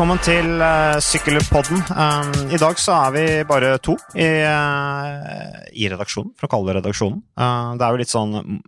[0.00, 1.82] Velkommen til uh, Sykkelpodden.
[1.92, 6.70] Um, I dag så er vi bare to i, uh, i redaksjonen, for å kalle
[6.70, 7.18] det redaksjonen.
[7.36, 8.62] Uh, det er jo litt sånn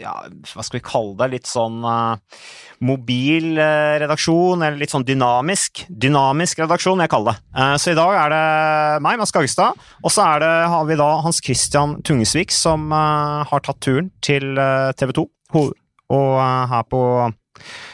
[0.00, 1.28] ja, hva skal vi kalle det?
[1.36, 1.78] Litt sånn
[2.90, 3.62] mobil
[4.02, 5.84] redaksjon, eller litt sånn dynamisk.
[5.86, 7.70] Dynamisk redaksjon, jeg kaller det.
[7.78, 8.42] så i dag er det
[9.06, 13.78] meg, Mads Gagestad, og så det, har vi da Hans Christian Tungesvik som har tatt
[13.78, 14.58] turen til
[14.98, 15.26] TV 2,
[16.18, 16.38] og
[16.74, 17.02] her på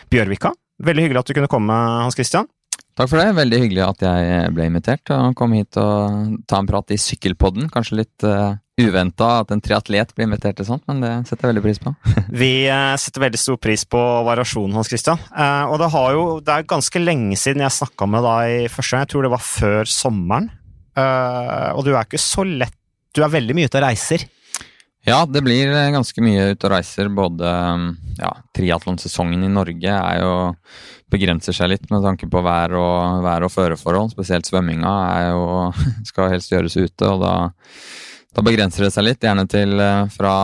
[0.09, 0.57] Bjørvika.
[0.85, 2.49] Veldig hyggelig at du kunne komme, Hans Christian.
[2.95, 3.33] Takk for det.
[3.35, 7.67] Veldig hyggelig at jeg ble invitert og kom hit og ta en prat i Sykkelpodden.
[7.73, 11.49] Kanskje litt uh, eh, uventa at en triatlet blir invitert til sånt, men det setter
[11.49, 11.95] jeg veldig pris på.
[12.43, 15.19] Vi uh, setter veldig stor pris på variasjonen, Hans Christian.
[15.35, 19.09] Uh, og det, jo, det, er ganske lenge siden jeg snakka med deg første gang.
[19.09, 20.49] Jeg tror det var før sommeren.
[20.95, 22.77] Uh, og du er ikke så lett
[23.11, 24.23] Du er veldig mye ute og reiser.
[25.05, 27.11] Ja, det blir ganske mye ute og reiser.
[27.13, 27.51] Både
[28.21, 30.35] ja, triatlonsesongen i Norge er jo
[31.15, 34.13] begrenser seg litt med tanke på vær og, vær og føreforhold.
[34.15, 34.95] Spesielt svømminga
[35.31, 35.47] jo,
[36.11, 37.35] skal helst gjøres ute, og da,
[38.35, 39.23] da, begrenser det seg litt.
[39.25, 40.35] Gjerne til eh, fra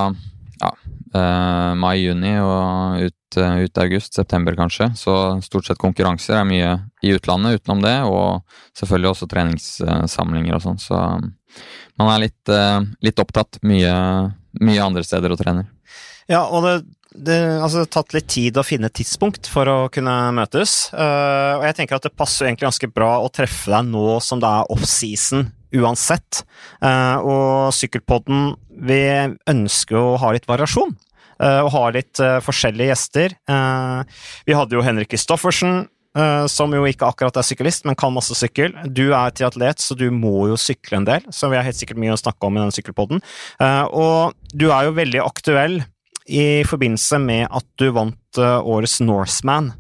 [0.60, 0.72] ja,
[1.20, 4.90] eh, mai-juni og ut, uh, ut august, september kanskje.
[4.98, 5.14] Så
[5.46, 8.42] stort sett konkurranser er mye i utlandet utenom det, og
[8.78, 10.82] selvfølgelig også treningssamlinger og sånn.
[10.82, 11.00] Så
[12.00, 12.52] man er litt,
[13.04, 13.58] litt opptatt.
[13.66, 13.94] Mye
[14.58, 15.68] mye andre steder og trener.
[16.30, 16.74] Ja, og det,
[17.10, 20.92] det altså, har tatt litt tid å finne et tidspunkt for å kunne møtes.
[20.94, 24.42] Uh, og jeg tenker at det passer egentlig ganske bra å treffe deg nå som
[24.42, 25.48] det er offseason
[25.80, 26.42] uansett.
[26.82, 28.54] Uh, og Sykkelpodden,
[28.86, 29.02] vi
[29.50, 30.94] ønsker å ha litt variasjon.
[31.40, 33.34] Uh, og ha litt forskjellige gjester.
[34.44, 35.86] vi hadde jo Henrik Kristoffersen,
[36.50, 38.74] som jo ikke akkurat er syklist, men kan masse sykkel.
[38.84, 42.00] Du er triatlet, så du må jo sykle en del, så vi har helt sikkert
[42.02, 43.22] mye å snakke om i denne sykkelpodden.
[43.94, 45.78] Og du er jo veldig aktuell
[46.26, 49.72] i forbindelse med at du vant uh, årets Norseman.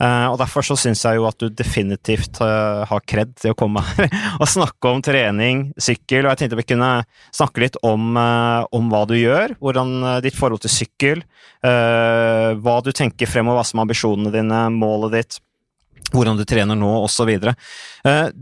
[0.00, 4.06] og derfor så syns jeg jo at du definitivt har kred til å komme her
[4.40, 6.88] og snakke om trening, sykkel, og jeg tenkte vi kunne
[7.36, 11.20] snakke litt om, om hva du gjør, hvordan ditt forhold til sykkel,
[11.60, 15.40] hva du tenker fremover, hva som er ambisjonene dine, målet ditt
[16.14, 17.30] hvordan du trener nå, osv.
[17.38, 17.52] Du,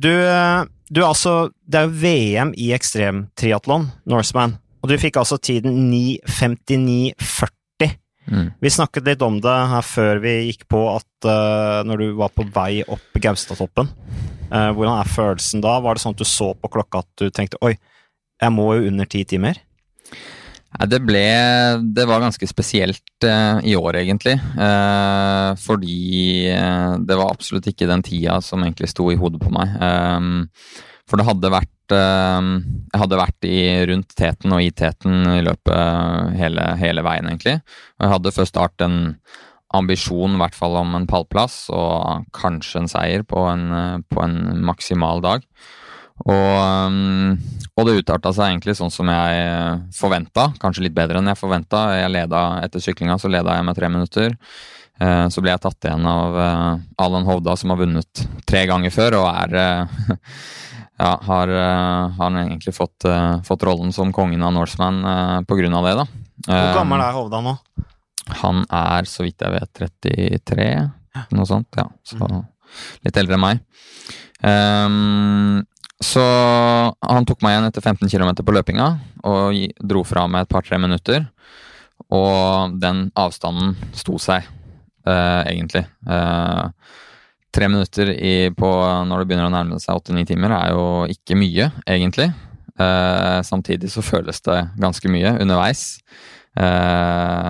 [0.01, 1.35] du, er altså
[1.67, 7.95] Det er jo VM i ekstremtriatlon, Norseman, og du fikk altså tiden 9.59,40.
[8.29, 8.49] Mm.
[8.61, 12.35] Vi snakket litt om det her før vi gikk på at uh, når du var
[12.35, 13.89] på vei opp Gaustatoppen,
[14.53, 15.79] uh, hvordan er følelsen da?
[15.85, 17.75] Var det sånn at du så på klokka at du tenkte oi,
[18.39, 19.65] jeg må jo under ti timer?
[20.69, 21.23] Det ble
[21.97, 24.37] Det var ganske spesielt uh, i år, egentlig.
[25.65, 25.97] Fordi
[27.09, 29.73] det var absolutt ikke den tida som egentlig sto i hodet på meg.
[31.09, 33.59] For det hadde vært Jeg hadde vært i,
[33.91, 37.59] rundt teten og i teten i løpet hele, hele veien, egentlig.
[37.99, 38.99] Og jeg hadde først start en
[39.77, 43.67] ambisjon i hvert fall om en pallplass og kanskje en seier på en,
[44.09, 45.45] på en maksimal dag.
[46.25, 47.37] Og,
[47.79, 51.85] og det utarta seg egentlig sånn som jeg forventa, kanskje litt bedre enn jeg forventa.
[52.01, 54.35] Jeg leda etter syklinga, så leda jeg med tre minutter.
[54.99, 58.95] Eh, så ble jeg tatt igjen av eh, Alan Hovda, som har vunnet tre ganger
[58.95, 60.09] før, og er eh,
[60.99, 61.53] ja, har,
[62.19, 63.07] har egentlig fått,
[63.47, 64.99] fått, rollen som kongen av Norseman
[65.47, 66.07] på grunn av det, da.
[66.49, 67.53] Hvor gammel er Hovda nå?
[68.43, 70.69] Han er, så vidt jeg vet, 33,
[71.35, 71.79] noe sånt.
[71.79, 72.43] Ja, så mm.
[73.07, 73.63] litt eldre enn meg.
[74.39, 75.65] Um,
[76.05, 76.23] så
[77.03, 78.87] han tok meg igjen etter 15 km på løpinga
[79.27, 81.27] og dro fra med et par-tre minutter.
[82.15, 84.47] Og den avstanden sto seg,
[85.09, 85.85] uh, egentlig.
[86.07, 86.71] Uh,
[87.59, 88.69] tre minutter i, på,
[89.09, 92.31] når det begynner å nærme seg 8-9 timer, er jo ikke mye, egentlig.
[92.79, 95.99] Eh, samtidig så føles det ganske mye underveis.
[96.59, 97.49] Eh,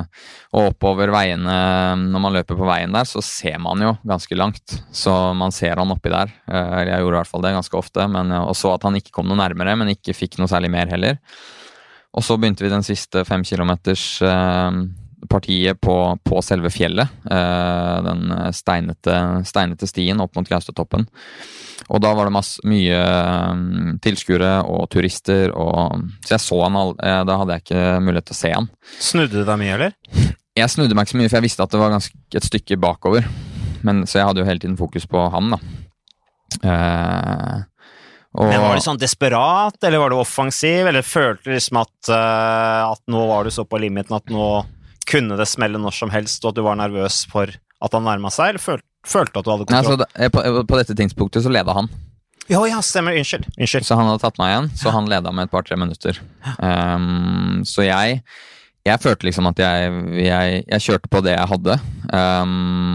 [0.56, 1.56] og oppover veiene,
[2.00, 4.78] når man løper på veien der, så ser man jo ganske langt.
[4.96, 6.32] Så man ser han oppi der.
[6.48, 8.08] Eh, jeg gjorde i hvert fall det ganske ofte.
[8.08, 10.88] Men, og så at han ikke kom noe nærmere, men ikke fikk noe særlig mer
[10.94, 11.20] heller.
[12.16, 14.72] Og så begynte vi den siste fem kilometers uh,
[15.30, 15.94] partiet på,
[16.24, 17.10] på, selve fjellet.
[17.24, 19.16] den steinete,
[19.48, 21.08] steinete, stien opp mot Gaustatoppen.
[21.86, 22.98] Og da var det masse, mye
[23.54, 27.84] um, tilskuere og turister, og, så jeg så han all, eh, Da hadde jeg ikke
[28.04, 28.68] mulighet til å se han.
[28.98, 29.94] Snudde du deg mye, eller?
[30.58, 32.80] Jeg snudde meg ikke så mye, for jeg visste at det var ganske et stykke
[32.82, 33.28] bakover.
[33.86, 35.60] Men, så jeg hadde jo hele tiden fokus på han, da.
[36.58, 37.58] Eh,
[38.38, 41.94] og, Men Var du sånn desperat, eller var du offensiv, eller følte du liksom at,
[42.10, 44.48] uh, at nå var du så på limiten at nå
[45.08, 48.30] kunne det smelle når som helst, og at du var nervøs for at han nærma
[48.34, 50.02] seg, eller følte følte at du hadde kontroll?
[50.02, 51.90] Nei, det, på, på, dette tidspunktet så leda han.
[52.48, 53.16] Ja, ja, stemmer.
[53.16, 53.48] Unnskyld.
[53.58, 53.86] Unnskyld.
[53.86, 56.20] Så han hadde tatt meg igjen, så han leda med et par-tre minutter.
[56.56, 58.22] Um, så jeg
[58.86, 61.74] jeg følte liksom at jeg, jeg, jeg kjørte på det jeg hadde,
[62.08, 62.94] um,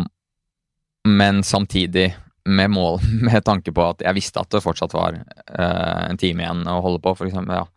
[1.06, 2.08] men samtidig
[2.50, 6.42] med mål med tanke på at jeg visste at det fortsatt var uh, en time
[6.42, 7.68] igjen å holde på, for eksempel, ja,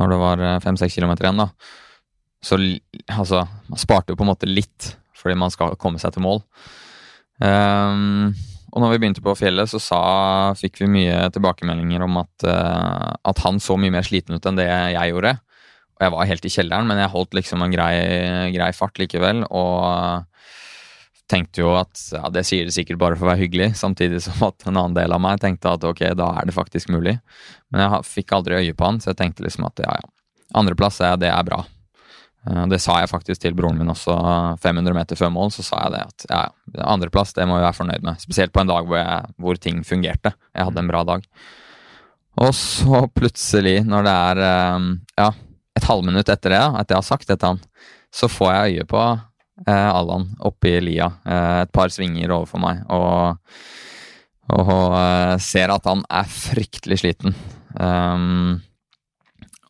[0.00, 1.78] når det var fem-seks kilometer igjen, da.
[2.42, 2.58] Så
[3.06, 6.40] altså, man sparte jo på en måte litt fordi man skal komme seg til mål.
[7.38, 8.32] Um,
[8.72, 10.00] og når vi begynte på fjellet, så sa,
[10.58, 14.58] fikk vi mye tilbakemeldinger om at, uh, at han så mye mer sliten ut enn
[14.58, 15.36] det jeg gjorde.
[15.94, 17.94] Og jeg var helt i kjelleren, men jeg holdt liksom en grei,
[18.56, 19.44] grei fart likevel.
[19.46, 20.26] Og
[21.30, 24.42] tenkte jo at ja, det sier det sikkert bare for å være hyggelig, samtidig som
[24.48, 27.18] at en annen del av meg tenkte at ok, da er det faktisk mulig.
[27.72, 30.12] Men jeg fikk aldri øye på han, så jeg tenkte liksom at ja, ja.
[30.58, 31.62] Andreplass, det er bra.
[32.48, 34.16] Eh, det sa jeg faktisk til broren min også
[34.62, 35.52] 500 meter før mål.
[35.54, 36.42] Så sa jeg det at ja,
[36.94, 38.22] andreplass det må vi være fornøyd med.
[38.22, 40.34] Spesielt på en dag hvor, jeg, hvor, ting fungerte.
[40.52, 41.26] Jeg hadde en bra dag.
[42.42, 44.88] Og så plutselig, når det er eh,
[45.20, 45.28] ja,
[45.78, 47.62] et halvminutt etter det, at jeg har sagt det til han,
[48.12, 49.02] så får jeg øye på
[49.66, 50.28] eh, Allan
[50.64, 51.12] i lia.
[51.24, 52.82] Eh, et par svinger overfor meg.
[52.92, 53.38] Og,
[54.52, 57.36] og eh, ser at han er fryktelig sliten.
[57.72, 58.60] Um,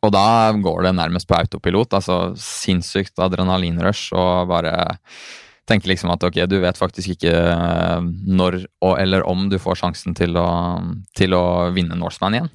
[0.03, 1.95] og da går det nærmest på autopilot.
[1.95, 4.75] altså Sinnssykt adrenalinrush og bare
[5.71, 9.79] tenker liksom at ok, du vet faktisk ikke eh, når og eller om du får
[9.85, 10.49] sjansen til å,
[11.17, 12.53] til å vinne Norseman igjen.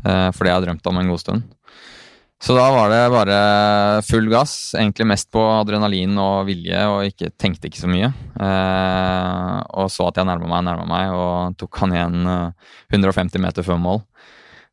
[0.00, 1.48] Uh, for det har jeg drømt om en god stund.
[2.40, 3.38] Så da var det bare
[4.06, 4.72] full gass.
[4.72, 8.08] Egentlig mest på adrenalin og vilje, og ikke, tenkte ikke så mye.
[8.40, 12.30] Eh, og så at jeg nærma meg, nærma meg, og tok han igjen
[12.96, 14.00] 150 meter før mål.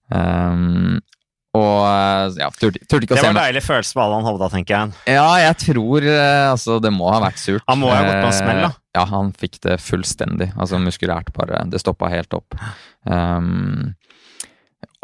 [0.07, 0.95] Um,
[1.57, 3.27] og eh, ja, turte, turte ikke å se meg.
[3.27, 4.97] Det var en deilig følelse på Allan Hovda, tenker jeg.
[5.17, 7.65] Ja, jeg tror eh, altså det må ha vært surt.
[7.69, 8.71] Han må ha gått på en smell, da.
[8.73, 10.51] Eh, ja, han fikk det fullstendig.
[10.57, 11.63] Altså muskulært bare.
[11.71, 12.57] Det stoppa helt opp.
[13.05, 13.95] Um,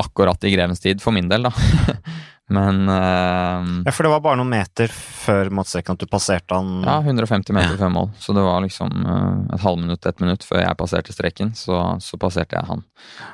[0.01, 1.53] akkurat i grevens tid, for min del, da.
[2.53, 6.83] Men uh, Ja, For det var bare noen meter før målstreken at du passerte han
[6.85, 8.11] Ja, 150 meter før mål.
[8.21, 12.19] Så det var liksom uh, et halvminutt, ett minutt før jeg passerte streken, så, så,
[12.21, 12.83] passerte jeg han.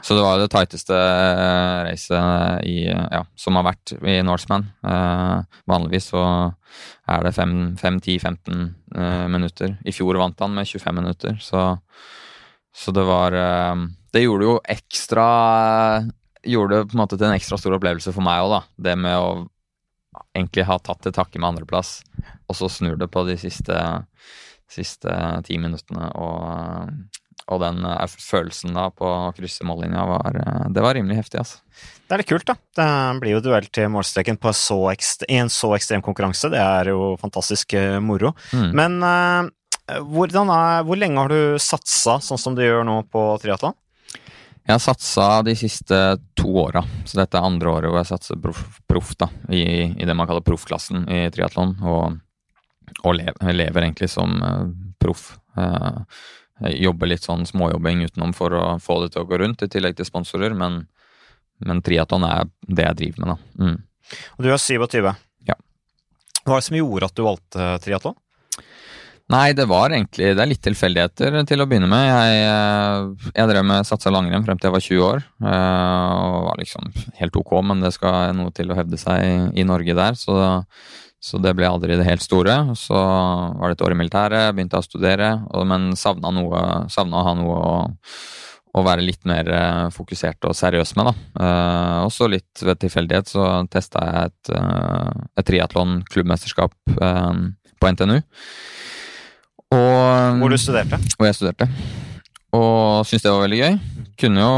[0.05, 4.69] Så det var det tighteste uh, racet i, ja, som har vært i Norseman.
[4.85, 6.23] Uh, vanligvis så
[7.09, 8.67] er det 5-10-15
[9.29, 9.73] minutter.
[9.85, 11.71] I fjor vant han med 25 minutter, så,
[12.73, 13.33] så det var
[14.13, 15.25] Det gjorde jo ekstra
[16.43, 18.61] gjorde det på en måte til en ekstra stor opplevelse for meg òg, da.
[18.89, 19.31] Det med å
[20.35, 21.99] egentlig ha tatt til takke med andreplass,
[22.49, 23.77] og så snur det på de siste,
[24.71, 25.15] siste
[25.47, 26.09] ti minuttene.
[26.17, 27.19] Og,
[27.49, 31.43] og den uh, følelsen da på å krysse mållinja var uh, Det var rimelig heftig,
[31.43, 31.61] altså.
[32.09, 32.57] Det er litt kult, da.
[32.79, 32.89] Det
[33.21, 36.49] blir jo duell til målstreken i en så ekstrem konkurranse.
[36.49, 38.33] Det er jo fantastisk uh, moro.
[38.53, 38.71] Mm.
[38.73, 38.99] Men
[39.89, 43.77] er, hvor lenge har du satsa sånn som du gjør nå på triatlon?
[44.69, 45.97] Jeg har satsa de siste
[46.37, 50.05] to åra, så dette er andre året hvor jeg satser proff, proff da, i, i,
[50.05, 51.71] det man kaller proffklassen i triatlon.
[51.89, 52.19] Og,
[53.01, 54.67] og lever, lever, egentlig som uh,
[55.01, 55.31] proff.
[55.57, 56.05] Uh,
[56.77, 59.97] jobber litt sånn småjobbing utenom for å få det til å gå rundt, i tillegg
[59.97, 60.83] til sponsorer, men,
[61.65, 63.65] men triatlon er det jeg driver med, da.
[63.65, 64.15] Mm.
[64.37, 65.13] Og du er 27.
[65.49, 65.57] Ja.
[66.43, 68.21] Hva er det som gjorde at du valgte triatlon?
[69.29, 72.07] Nei, det var egentlig Det er litt tilfeldigheter til å begynne med.
[72.07, 75.21] Jeg, eh, jeg drev med satsa langrenn frem til jeg var 20 år.
[75.45, 76.87] Eh, og var liksom
[77.19, 80.17] helt ok, men det skal noe til å hevde seg i Norge der.
[80.17, 80.33] Så,
[81.21, 82.57] så det ble aldri det helt store.
[82.73, 87.27] Så var det et år i militæret, begynte å studere, men savna, noe, savna å
[87.29, 87.77] ha noe å,
[88.81, 91.53] å være litt mer eh, fokusert og seriøs med, da.
[92.09, 94.53] Også litt ved tilfeldighet så testa jeg et,
[95.37, 98.23] et triatlon-klubbmesterskap på NTNU.
[99.69, 100.97] Og, hvor du studerte?
[101.17, 101.67] Hvor jeg studerte.
[102.57, 103.75] Og syntes det var veldig gøy.
[104.19, 104.53] Kunne jo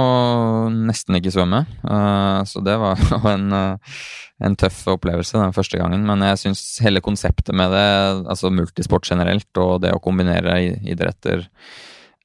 [0.88, 3.98] nesten ikke svømme, uh, så det var jo en, uh,
[4.42, 6.06] en, tøff opplevelse den første gangen.
[6.08, 7.88] Men jeg syns hele konseptet med det,
[8.32, 11.44] altså multisport generelt, og det å kombinere idretter,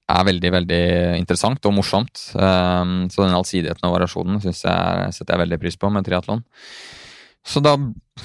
[0.07, 0.83] er veldig, veldig
[1.19, 2.29] interessant og morsomt.
[2.39, 6.47] Um, så den allsidigheten og variasjonen synes jeg, setter jeg veldig pris på med triatlon.
[7.47, 7.77] Så da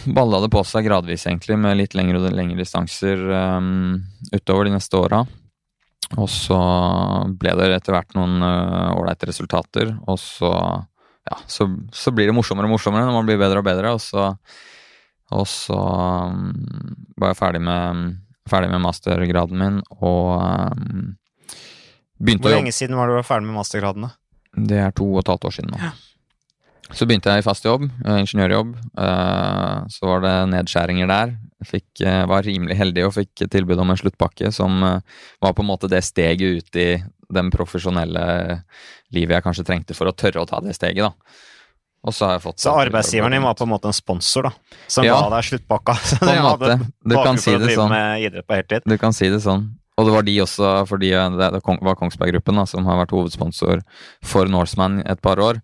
[0.05, 3.99] balla det på seg gradvis, egentlig, med litt lengre og lengre distanser um,
[4.33, 5.21] utover de neste åra.
[6.17, 6.57] Og så
[7.39, 10.51] ble det etter hvert noen uh, ålreite uh, resultater, og så
[11.29, 14.01] ja, så, så, blir det morsommere og morsommere når man blir bedre og bedre, og
[14.01, 14.31] så,
[15.37, 16.49] og så um,
[17.21, 18.05] var jeg ferdig med,
[18.49, 21.11] ferdig med, mastergraden min, og um,
[22.17, 24.09] begynte Hvor lenge siden var du ferdig med mastergraden?
[24.57, 25.83] Det er to og et halvt år siden nå.
[25.85, 25.93] Ja.
[26.91, 28.73] Så begynte jeg i fast jobb, eh, ingeniørjobb.
[28.99, 31.37] Eh, så var det nedskjæringer der.
[31.63, 35.69] Fikk, eh, var rimelig heldig og fikk tilbud om en sluttpakke som var på en
[35.69, 38.63] måte det steget ut i den profesjonelle
[39.13, 41.13] livet jeg kanskje trengte for å tørre å ta det steget, da.
[42.01, 44.51] Og så har jeg fått Så arbeidsgiveren din var på en måte en sponsor, da?
[44.89, 45.95] Som ja, ga deg sluttpakka?
[46.49, 46.79] måte.
[47.05, 47.93] Du kan si det sånn.
[47.93, 48.87] Med idrett på heltid.
[48.89, 49.69] Du kan si det sånn.
[50.01, 53.83] Og det var de også, fordi det var Kongsberg-gruppen da, som har vært hovedsponsor
[54.25, 55.59] for Norseman et par år,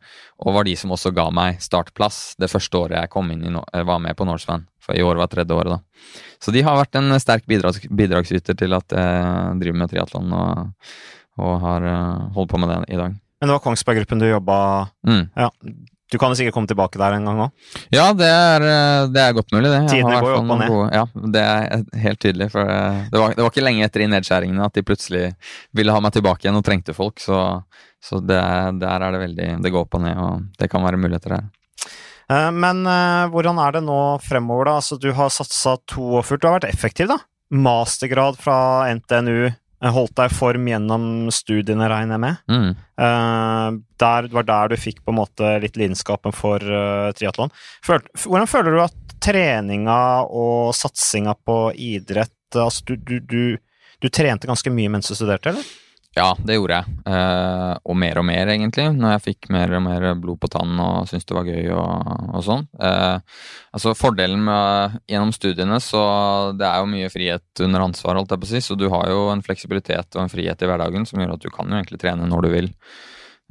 [0.46, 3.54] og var de som også ga meg startplass det første året jeg kom inn i,
[3.58, 4.68] var med på Norseman.
[4.84, 6.06] For i år var tredje året, da.
[6.38, 10.92] Så de har vært en sterk bidrags, bidragsyter til at jeg driver med triatlon og,
[11.42, 11.88] og, har
[12.38, 13.18] holdt på med det i dag.
[13.42, 14.60] Men det var Kongsberg-gruppen du jobba
[15.06, 15.24] mm.
[15.34, 15.50] Ja,
[16.12, 17.74] du kan jo sikkert komme tilbake der en gang òg?
[17.92, 19.82] Ja, det er, eh, det er, godt mulig, det.
[19.92, 20.72] Tidene går jo opp og ned.
[20.72, 21.04] Gode, ja,
[21.36, 22.48] det er helt tydelig.
[22.54, 25.26] For eh, det var, det var, ikke lenge etter de nedskjæringene at de plutselig
[25.76, 27.20] ville ha meg tilbake igjen og trengte folk.
[27.20, 27.42] Så,
[28.04, 28.40] så det,
[28.80, 31.50] der er det veldig Det går opp og ned, og det kan være muligheter her.
[32.32, 32.88] Eh, men
[33.34, 34.80] hvordan er det nå fremover, da?
[34.80, 36.46] Altså, du har satsa to år fullt.
[36.46, 37.20] Du har vært effektiv, da?
[37.52, 39.52] Mastergrad fra NTNU
[39.84, 41.04] holdt deg i form gjennom
[41.34, 42.40] studiene, regner jeg med.
[42.50, 42.70] Mm.
[42.98, 47.54] Uh, der, det var der du fikk på en måte litt lidenskapen for uh, triatlon.
[47.86, 53.58] Hvordan føler du at treninga og satsinga på idrett Altså, du, du, du,
[54.00, 55.66] du trente ganske mye mens du studerte, eller?
[56.18, 56.94] Ja, det gjorde jeg.
[57.12, 58.88] Eh, og mer og mer, egentlig.
[58.96, 62.08] Når jeg fikk mer og mer blod på tannen og syntes det var gøy og,
[62.40, 62.66] og sånn.
[62.82, 63.44] Eh,
[63.78, 66.02] altså Fordelen med gjennom studiene, så
[66.58, 68.64] det er jo mye frihet under ansvar, holdt jeg på å si.
[68.66, 71.52] Så du har jo en fleksibilitet og en frihet i hverdagen som gjør at du
[71.54, 72.74] kan jo egentlig trene når du vil.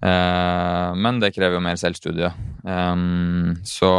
[0.03, 2.35] Eh, men det krever jo mer selvstudie.
[2.67, 2.95] Eh,
[3.63, 3.93] så,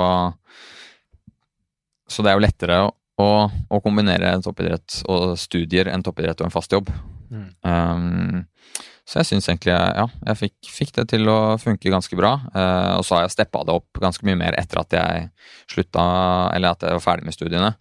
[2.03, 6.51] så det er jo lettere å, å, å kombinere toppidrett og studier enn toppidrett og
[6.51, 6.91] en fast jobb.
[7.31, 7.49] Mm.
[7.63, 8.45] Um,
[9.07, 12.33] så jeg syns egentlig ja, jeg fikk, fikk, det til å funke ganske bra.
[12.51, 15.29] Uh, og så har jeg steppa det opp ganske mye mer etter at jeg
[15.71, 16.07] slutta,
[16.55, 17.71] eller at jeg var ferdig med studiene.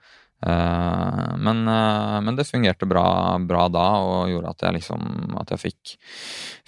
[0.46, 3.06] Uh, men, uh, men, det fungerte bra,
[3.42, 5.96] bra, da, og gjorde at jeg liksom at jeg fikk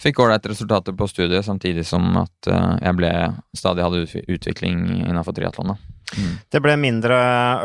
[0.01, 3.13] fikk ålreite resultater på studiet, samtidig som at jeg ble,
[3.59, 5.75] stadig hadde utvikling innenfor triatlon.
[6.15, 6.35] Mm.
[6.51, 7.19] Det ble mindre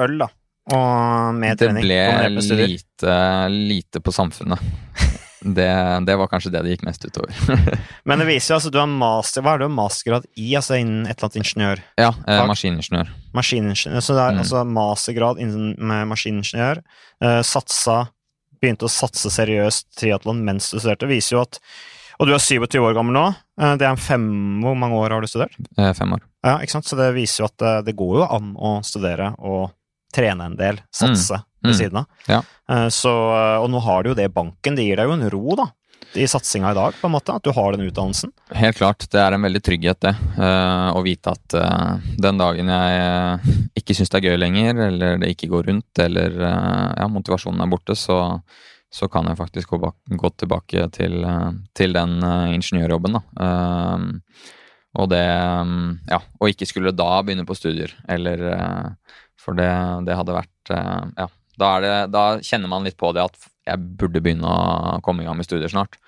[0.04, 0.30] øl, da?
[0.72, 1.84] Og med trening?
[1.90, 2.06] Det
[2.48, 3.18] ble lite,
[3.52, 4.64] lite på samfunnet.
[5.44, 7.36] Det, det, var kanskje det det gikk mest utover.
[8.08, 10.46] Men det viser jo altså du har master, Hva er det du har mastergrad i?
[10.56, 11.82] Altså innen et eller annet ingeniør?
[12.00, 13.12] Ja, eh, maskiningeniør.
[13.36, 14.06] Maskiningeniør.
[14.06, 14.40] Så det er mm.
[14.46, 16.80] altså mastergrad innen maskiningeniør.
[17.28, 18.06] Eh, satsa
[18.64, 21.10] Begynte å satse seriøst triatlon mens du studerte.
[21.12, 21.60] Viser jo at
[22.22, 23.28] Og du er 27 år gammel nå.
[23.60, 24.26] Eh, det er fem
[24.64, 25.60] Hvor mange år har du studert?
[25.76, 26.24] Eh, fem år.
[26.46, 26.88] Ja, ikke sant?
[26.88, 29.74] Så det viser jo at det, eh, det går jo an å studere og
[30.14, 31.70] trene en del, satse mm.
[31.70, 32.28] ved siden av.
[32.30, 32.42] Ja.
[32.70, 33.14] Eh, så,
[33.60, 35.70] og nå har du jo det banken, det gir deg jo en ro, da.
[36.14, 38.30] I satsinga i dag, på en måte, at du har den utdannelsen?
[38.54, 40.12] Helt klart, det er en veldig trygghet, det.
[40.38, 45.18] Uh, å vite at uh, den dagen jeg ikke syns det er gøy lenger, eller
[45.24, 48.20] det ikke går rundt, eller ja, motivasjonen er borte, så,
[48.94, 51.26] så kan jeg faktisk gå, bak, gå tilbake til,
[51.74, 52.20] til den
[52.60, 53.50] ingeniørjobben, da.
[54.94, 58.46] og det Ja, og ikke skulle da begynne på studier, eller
[59.44, 59.72] for det,
[60.08, 61.30] det hadde vært eh, Ja.
[61.54, 63.36] Da, det, da, kjenner man litt på det at
[63.70, 66.00] jeg burde begynne å komme i gang med studier snart.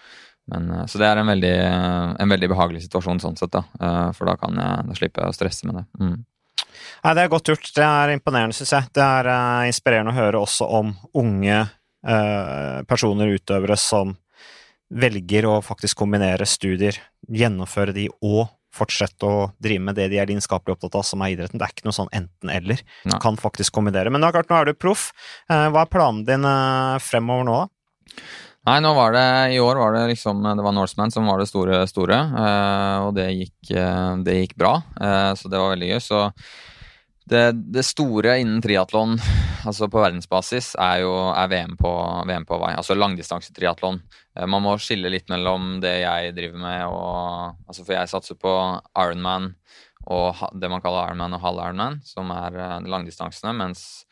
[0.50, 1.58] Men, eh, så det er en veldig,
[2.24, 3.62] en veldig, behagelig situasjon sånn sett, da.
[3.78, 5.86] Eh, for da, kan jeg, da slipper å stresse med det.
[6.02, 6.18] Mm.
[7.06, 7.72] Nei, det er godt gjort.
[7.78, 8.90] Det er imponerende, syns jeg.
[8.98, 14.16] Det er uh, inspirerende å høre også om unge uh, personer, utøvere, som
[14.90, 16.98] velger å faktisk kombinere studier,
[17.30, 21.36] gjennomføre de og fortsette å drive med det de er lidenskapelig opptatt av, som er
[21.36, 21.60] idretten.
[21.62, 22.82] Det er ikke noe sånn enten-eller.
[23.06, 24.12] Du kan faktisk kombinere.
[24.14, 25.10] Men nå, klart, nå er du proff.
[25.50, 28.20] Eh, hva er planen din eh, fremover nå, da?
[28.66, 31.46] Nei, nå var det, i år var det liksom Det var Norseman som var det
[31.52, 32.18] store, store.
[32.44, 33.74] Eh, og det gikk,
[34.26, 34.80] det gikk bra,
[35.38, 36.00] så det var veldig gøy.
[36.02, 36.24] Så
[37.30, 39.16] det, det, store innen triatlon,
[39.66, 41.92] altså på verdensbasis, er jo er VM på,
[42.30, 42.76] VM på vei.
[42.78, 43.98] Altså langdistansetriatlon.
[44.38, 48.38] Eh, man må skille litt mellom det jeg driver med og altså For jeg satser
[48.40, 48.54] på
[48.94, 49.54] Ironman
[50.06, 54.06] og det man kaller Ironman og halv Ironman, som er uh, langdistansene, mens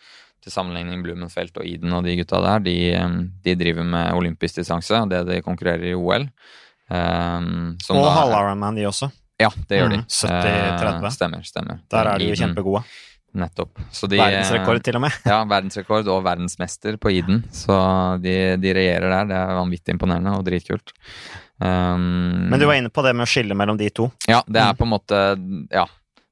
[0.44, 4.60] til sammenligning Blumenfelt og Eden og de gutta der, de, eh, de driver med olympisk
[4.60, 6.26] distanse, det de konkurrerer i OL.
[6.90, 9.08] Um, og halv Ironman, de også.
[9.42, 10.04] Ja, det gjør de.
[10.04, 11.08] Mm, 70-30.
[11.08, 11.82] Eh, stemmer, stemmer.
[11.92, 12.84] Der er de jo kjempegode.
[13.34, 13.80] Nettopp.
[14.06, 15.16] De, verdensrekord, til og med.
[15.32, 17.42] ja, verdensrekord og verdensmester på Iden.
[17.56, 17.76] Så
[18.22, 19.32] de, de regjerer der.
[19.32, 20.94] Det er vanvittig imponerende og dritkult.
[21.58, 24.12] Um, Men du var inne på det med å skille mellom de to.
[24.30, 24.78] Ja, det er mm.
[24.78, 25.24] på en måte
[25.74, 25.88] Ja,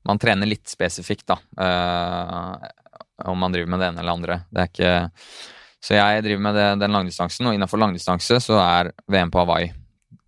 [0.05, 1.39] man trener litt spesifikt, da.
[1.57, 2.69] Uh,
[3.31, 4.39] om man driver med det ene eller andre.
[4.49, 4.95] Det er ikke
[5.81, 9.71] Så jeg driver med det, den langdistansen, og innenfor langdistanse så er VM på Hawaii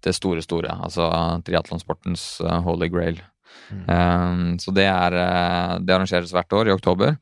[0.03, 0.73] det store, store.
[0.85, 1.09] Altså
[1.45, 3.21] triatlonsportens uh, holy grail.
[3.69, 3.83] Mm.
[3.87, 7.15] Um, så det er uh, Det arrangeres hvert år i oktober.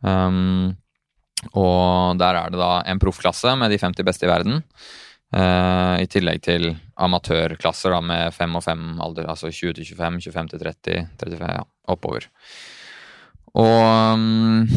[0.00, 0.76] Um,
[1.54, 4.62] og der er det da en proffklasse med de 50 beste i verden.
[5.34, 10.32] Uh, I tillegg til amatørklasser da med 5 og 5 alder, altså 20 til 25,
[10.32, 12.28] 25 til 30, 35, ja, oppover.
[13.58, 14.68] Og um,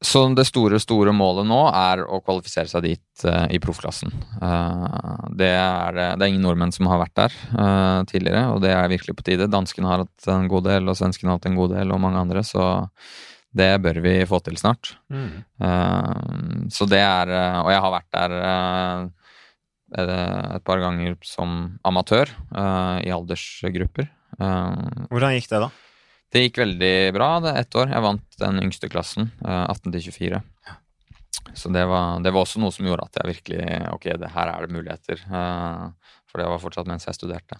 [0.00, 4.12] Så det store, store målet nå er å kvalifisere seg dit uh, i proffklassen.
[4.40, 8.72] Uh, det, er, det, er, ingen nordmenn som har vært der uh, tidligere, og det
[8.72, 9.50] er virkelig på tide.
[9.52, 12.22] Danskene har hatt en god del, og svenskene har hatt en god del, og mange
[12.22, 12.70] andre, så
[13.52, 14.92] det bør vi få til snart.
[15.10, 15.42] Mm.
[16.70, 17.32] så det er
[17.64, 18.34] Og jeg har vært der
[20.54, 22.30] et par ganger som amatør
[23.02, 24.06] i aldersgrupper.
[24.38, 25.72] Hvordan gikk det, da?
[26.30, 27.90] Det gikk veldig bra det ett år.
[27.90, 30.42] Jeg vant den yngste klassen, 18 til 24.
[31.54, 34.52] Så det var, det var, også noe som gjorde at jeg virkelig Ok, det her
[34.52, 35.22] er det muligheter.
[35.26, 37.58] Uh, for det var fortsatt mens jeg studerte.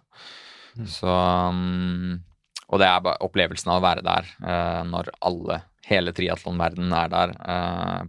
[0.79, 0.87] Mm.
[0.87, 2.21] Så um,
[2.69, 5.61] Og det er bare opplevelsen av å være der uh, når alle,
[5.91, 7.33] hele triatlonverdenen er der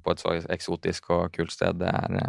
[0.04, 1.80] på et så eksotisk og kult sted.
[1.82, 2.20] Det er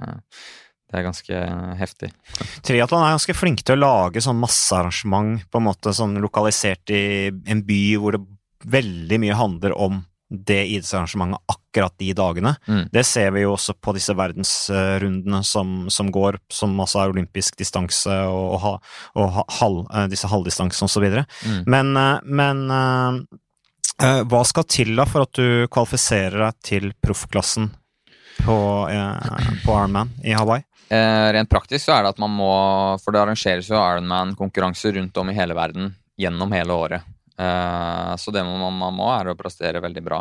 [0.92, 1.42] det er ganske
[1.80, 2.12] heftig.
[2.68, 7.04] Triatlon er ganske flinke til å lage sånn massearrangement, på en måte sånn lokalisert i
[7.32, 8.24] en by hvor det
[8.62, 12.54] veldig mye handler om det idrettsarrangementet akkurat de dagene.
[12.68, 12.86] Mm.
[12.92, 17.58] Det ser vi jo også på disse verdensrundene som, som går, som altså er olympisk
[17.60, 21.06] distanse og, og, og halv, eh, disse halvdistansene osv.
[21.44, 21.60] Mm.
[21.68, 27.68] Men, eh, men uh, hva skal til da for at du kvalifiserer deg til proffklassen
[28.42, 28.58] på,
[28.88, 30.64] uh, på Ironman i Hawaii?
[30.88, 32.52] Eh, rent praktisk så er det at man må
[33.00, 37.06] For det arrangeres jo Ironman-konkurranser rundt om i hele verden gjennom hele året.
[37.38, 40.20] Eh, så det man, man må, er å prestere veldig bra.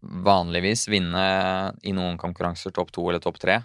[0.00, 1.26] Vanligvis vinne
[1.82, 3.60] i noen konkurranser topp to eller topp tre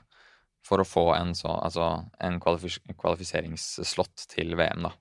[0.68, 1.88] for å få en, så, altså,
[2.24, 4.92] en kvalifis kvalifiseringsslott til VM, da.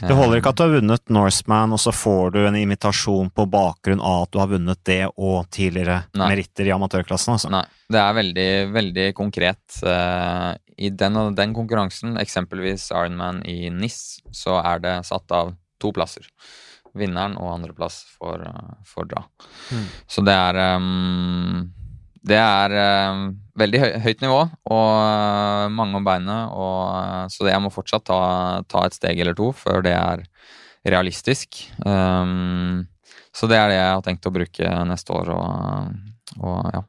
[0.00, 3.46] Det holder ikke at du har vunnet Norseman, og så får du en invitasjon på
[3.50, 6.30] bakgrunn av at du har vunnet det og tidligere Nei.
[6.34, 7.36] meritter i amatørklassen.
[7.36, 7.50] Altså.
[7.52, 9.62] Nei, det er veldig, veldig konkret.
[9.82, 15.94] Uh, I den, den konkurransen, eksempelvis Ironman i NIS, så er det satt av to
[15.94, 16.26] plasser.
[16.98, 18.46] Vinneren og andreplass får,
[18.88, 19.26] får dra.
[19.70, 19.88] Mm.
[20.10, 21.68] Så det er um,
[22.26, 23.24] det er uh,
[23.58, 26.52] veldig høy, høyt nivå og uh, mange om beinet.
[26.54, 28.20] Og, uh, så det, jeg må fortsatt ta,
[28.68, 30.24] ta, et steg eller to før det er
[30.88, 31.60] realistisk.
[31.84, 32.86] Um,
[33.34, 35.98] så det er det jeg har tenkt å bruke neste år og,
[36.40, 36.82] og ja,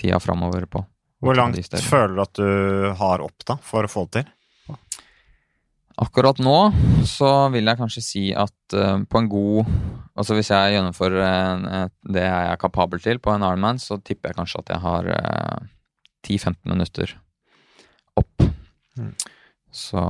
[0.00, 0.82] tida framover på.
[1.22, 4.30] Hvor langt føler du at du har opp da, for å få det til?
[6.02, 6.56] Akkurat nå
[7.06, 9.74] så vil jeg kanskje si at uh, på en god
[10.12, 14.32] Altså hvis jeg gjennomfører uh, det jeg er kapabel til på en Ironman, så tipper
[14.32, 15.70] jeg kanskje at jeg har uh, eh,
[16.28, 17.14] 10-15 minutter
[18.20, 18.44] opp.
[19.00, 19.14] Mm.
[19.72, 20.02] Så,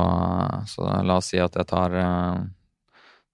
[0.66, 1.94] så, la oss si at jeg tar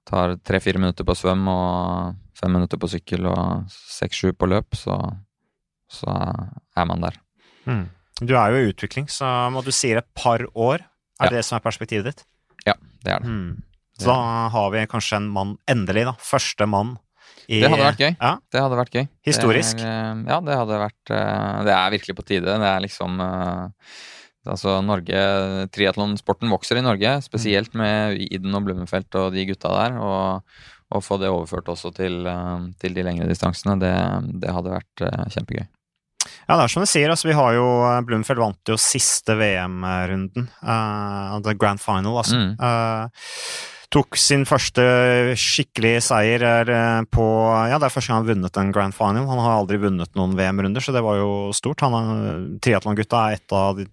[0.09, 4.99] tar tre-fire minutter på svøm og fem minutter på sykkel og seks-sju på løp, så,
[5.89, 6.15] så,
[6.77, 7.17] er man der.
[7.65, 7.87] Mm.
[8.21, 10.85] Du er jo i utvikling, så må du si et par år.
[11.19, 11.33] Er ja.
[11.33, 12.29] det det som er perspektivet ditt?
[12.67, 13.29] Ja, det er det.
[13.31, 13.65] Mm.
[13.99, 16.15] Så da har vi kanskje en mann, endelig, da.
[16.23, 16.97] Første mann
[17.49, 18.13] i Det hadde vært gøy.
[18.13, 18.33] Ja.
[18.53, 19.05] Det hadde vært gøy.
[19.27, 19.81] Historisk.
[19.81, 22.57] Det er, ja, det hadde vært eh, Det er virkelig på tide.
[22.61, 23.93] Det er liksom eh,
[24.49, 25.23] Altså Norge,
[25.75, 29.99] Triatlonsporten vokser i Norge, spesielt med Iden og Blummenfelt og de gutta der.
[30.01, 33.93] Og, å få det overført også til, eh, til de lengre distansene, det,
[34.41, 35.67] det hadde vært kjempegøy.
[36.49, 37.11] Ja, det er som du sier.
[37.13, 40.47] Altså, vi har jo eh, Blumfeld vant jo siste VM-runden.
[40.65, 42.39] Uh, the grand final, altså.
[42.41, 42.55] Mm.
[42.57, 44.83] Uh, tok sin første
[45.41, 46.43] skikkelige seier
[47.09, 47.27] på
[47.71, 49.29] Ja, det er første gang han har vunnet en grand final.
[49.29, 51.85] Han har aldri vunnet noen VM-runder, så det var jo stort.
[52.65, 53.87] Triatlongutta er et av de,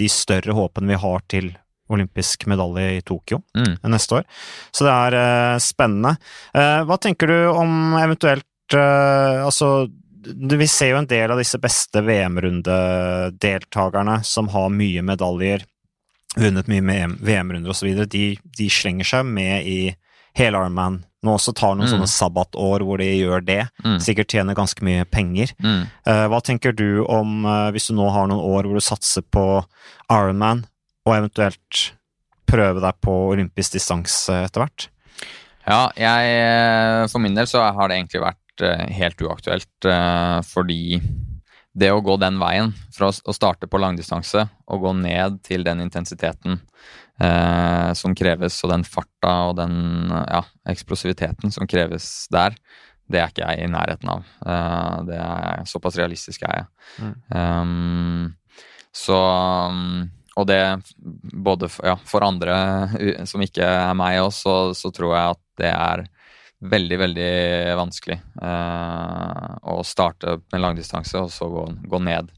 [0.00, 1.50] de, større håpene vi har til
[1.92, 3.74] olympisk medalje i Tokyo mm.
[3.92, 4.28] neste år.
[4.72, 6.16] Så det er uh, spennende.
[6.88, 9.66] hva tenker du om eventuelt Altså
[10.58, 15.60] vi ser jo en del av disse beste VM-rundedeltakerne som har mye medaljer,
[16.36, 16.82] vunnet mye
[17.20, 19.96] VM-runder osv., de, de slenger seg med i
[20.38, 21.92] hele Ironman nå også tar noen mm.
[21.92, 23.60] sånne sabbatår hvor de gjør det.
[23.84, 23.98] Mm.
[24.02, 25.52] Sikkert tjener ganske mye penger.
[25.62, 25.84] Mm.
[26.08, 29.22] Uh, hva tenker du om uh, hvis du nå har noen år hvor du satser
[29.22, 29.44] på
[30.10, 30.64] Ironman,
[31.06, 31.84] og eventuelt
[32.50, 34.88] prøve deg på olympisk distanse etter hvert?
[35.62, 40.38] Ja, jeg eh, For min del så har det egentlig vært Eh, helt uaktuelt, eh,
[40.46, 41.00] fordi
[41.72, 45.80] det å gå den veien, fra å starte på langdistanse og gå ned til den
[45.84, 46.58] intensiteten
[47.22, 52.58] eh, som kreves, og den farta og den ja, eksplosiviteten som kreves der,
[53.12, 54.28] det er ikke jeg i nærheten av.
[54.46, 56.68] Eh, det er Såpass realistisk er jeg.
[57.00, 57.16] Mm.
[57.32, 58.28] Um,
[58.92, 59.18] så
[60.36, 60.60] Og det
[61.44, 62.54] både for, ja, for andre
[63.28, 66.04] som ikke er meg også, så, så tror jeg at det er
[66.62, 67.32] veldig, veldig
[67.78, 72.30] vanskelig eh, å starte med langdistanse og så gå, gå ned.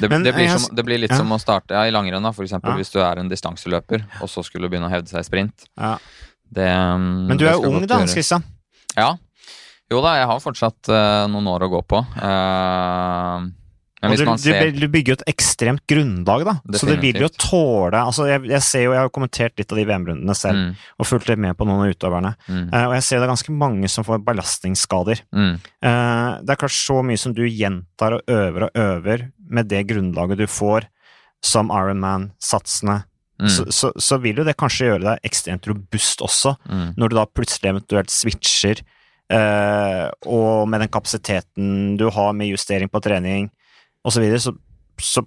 [0.00, 1.20] Det, Men, det, blir som, det, blir litt ja.
[1.20, 2.78] som å starte ja, i langrenn, eksempel, ja.
[2.80, 5.66] hvis du er en distanseløper, og så skulle begynne å hevde seg i sprint.
[6.54, 8.46] Det, um, Men du er jo ung, da, Hans Christian.
[8.96, 9.12] Ja.
[9.92, 12.00] Jo da, jeg har fortsatt uh, noen år å gå på.
[12.16, 13.44] Uh,
[14.10, 16.54] men du, ser du, bygger jo et ekstremt grunnlag, da.
[16.64, 16.80] Definitivt.
[16.80, 19.80] Så det vil jo tåle altså jeg, jeg, ser jo, jeg har kommentert litt av
[19.80, 20.82] de VM-rundene selv, mm.
[20.98, 22.34] og fulgt litt med på noen av utøverne.
[22.48, 22.66] Mm.
[22.72, 25.24] Uh, og jeg ser det er ganske mange som får belastningsskader.
[25.34, 25.54] Mm.
[25.84, 29.86] Uh, det er klart så mye som du gjentar og øver og øver med det
[29.90, 30.88] grunnlaget du får
[31.44, 33.02] som Ironman-satsene
[33.40, 33.48] Mm.
[33.50, 36.84] Så, så, så, vil jo det kanskje gjøre deg ekstremt robust også, mm.
[37.00, 38.82] når du da plutselig eventuelt switcher,
[39.32, 43.50] eh, og med den kapasiteten du har med justering på trening
[44.04, 44.54] osv., så, videre, så
[45.00, 45.24] så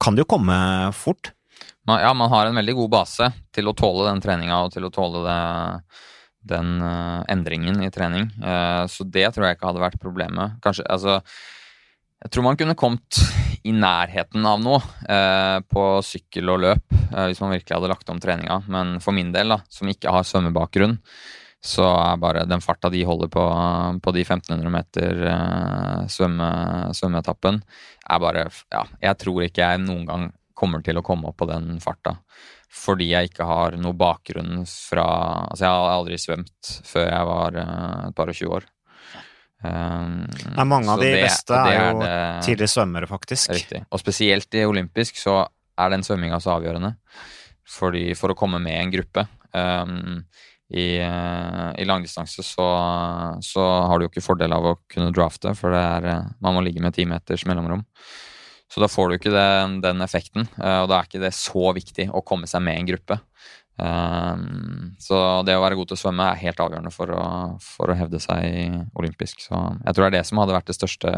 [0.00, 0.56] kan det jo komme
[0.96, 1.32] fort.
[1.90, 4.92] Ja, man har en veldig god base til å tåle den treninga og til å
[4.94, 5.38] tåle det,
[6.52, 8.28] den uh, endringen i trening.
[8.38, 10.60] Uh, så det tror jeg ikke hadde vært problemet.
[10.62, 11.18] Kanskje, altså
[12.20, 13.18] Jeg tror man kunne kommet
[13.64, 14.78] i nærheten av noe
[15.08, 18.58] eh, på sykkel og løp, eh, hvis man virkelig hadde lagt om treninga.
[18.72, 20.98] Men for min del, da, som ikke har svømmebakgrunn,
[21.60, 23.42] så er bare den farta de holder på,
[24.00, 26.48] på de 1500 meter eh, svømme,
[26.96, 27.60] svømmeetappen,
[28.10, 31.48] er bare Ja, jeg tror ikke jeg noen gang kommer til å komme opp på
[31.50, 32.16] den farta.
[32.70, 35.06] Fordi jeg ikke har noe bakgrunn fra
[35.50, 38.68] Altså, jeg har aldri svømt før jeg var eh, et par og tjue år.
[39.60, 40.22] Um,
[40.56, 42.12] Nei, mange av de det, beste er, er jo det,
[42.46, 43.52] tidligere svømmere, faktisk.
[43.52, 43.82] Riktig.
[43.92, 45.42] Og spesielt i olympisk så
[45.80, 46.94] er den svømminga så avgjørende.
[47.68, 50.22] Fordi for å komme med i en gruppe um,
[50.70, 52.66] i, uh, i langdistanse så,
[53.42, 56.54] så, har du jo ikke fordel av å kunne drafte, for det er, uh, man
[56.56, 57.82] må ligge med ti meters mellomrom.
[58.70, 61.72] Så da får du ikke den, den effekten, uh, og da er ikke det så
[61.74, 63.22] viktig å komme seg med i en gruppe.
[65.00, 67.22] Så det å være god til å svømme er helt avgjørende for å,
[67.64, 69.40] for å hevde seg olympisk.
[69.40, 71.12] Så jeg tror det er det som hadde vært det største,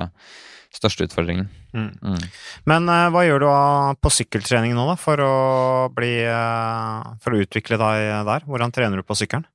[0.77, 1.49] største utfordringen.
[1.77, 1.91] Mm.
[2.03, 2.29] Mm.
[2.71, 5.35] Men uh, hva gjør du uh, på sykkeltrening nå, da, for å,
[5.95, 8.47] bli, uh, for å utvikle deg der?
[8.49, 9.49] Hvordan trener du på sykkelen?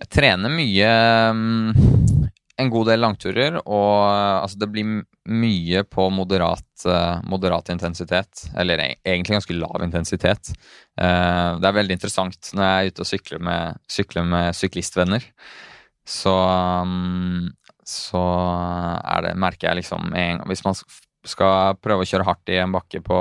[0.00, 0.90] Jeg trener mye
[1.28, 2.28] um,
[2.60, 8.46] en god del langturer, og altså, det blir mye på moderat, uh, moderat, intensitet.
[8.56, 10.52] Eller egentlig ganske lav intensitet.
[11.00, 15.28] Uh, det er veldig interessant når jeg er ute og sykler med, sykler med syklistvenner.
[16.08, 17.50] Så, um,
[17.90, 18.22] så
[19.00, 20.76] er det, merker jeg liksom en, Hvis man
[21.26, 23.18] skal prøve å kjøre hardt i en bakke på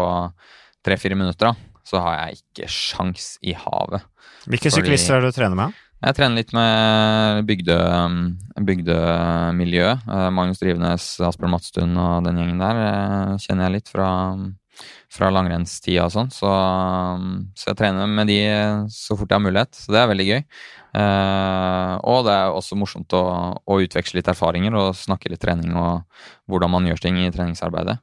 [0.86, 4.06] tre-fire minutter, da, så har jeg ikke sjans i havet.
[4.46, 5.78] Hvilke Fordi, syklister er det du trener med?
[6.00, 7.76] Jeg trener litt med bygde,
[8.70, 10.06] bygdemiljøet.
[10.08, 14.08] Eh, Magnus Drivenes, Asbjørn Madstuen og den gjengen der eh, kjenner jeg litt fra,
[15.12, 16.32] fra langrennstida og sånn.
[16.34, 16.50] Så,
[17.58, 18.40] så, jeg trener med de
[18.94, 19.74] så fort jeg har mulighet.
[19.76, 20.42] Så det er veldig gøy.
[21.00, 23.24] Eh, og det er også morsomt å,
[23.60, 26.06] å, utveksle litt erfaringer og snakke litt trening og
[26.50, 28.00] hvordan man gjør ting i treningsarbeidet.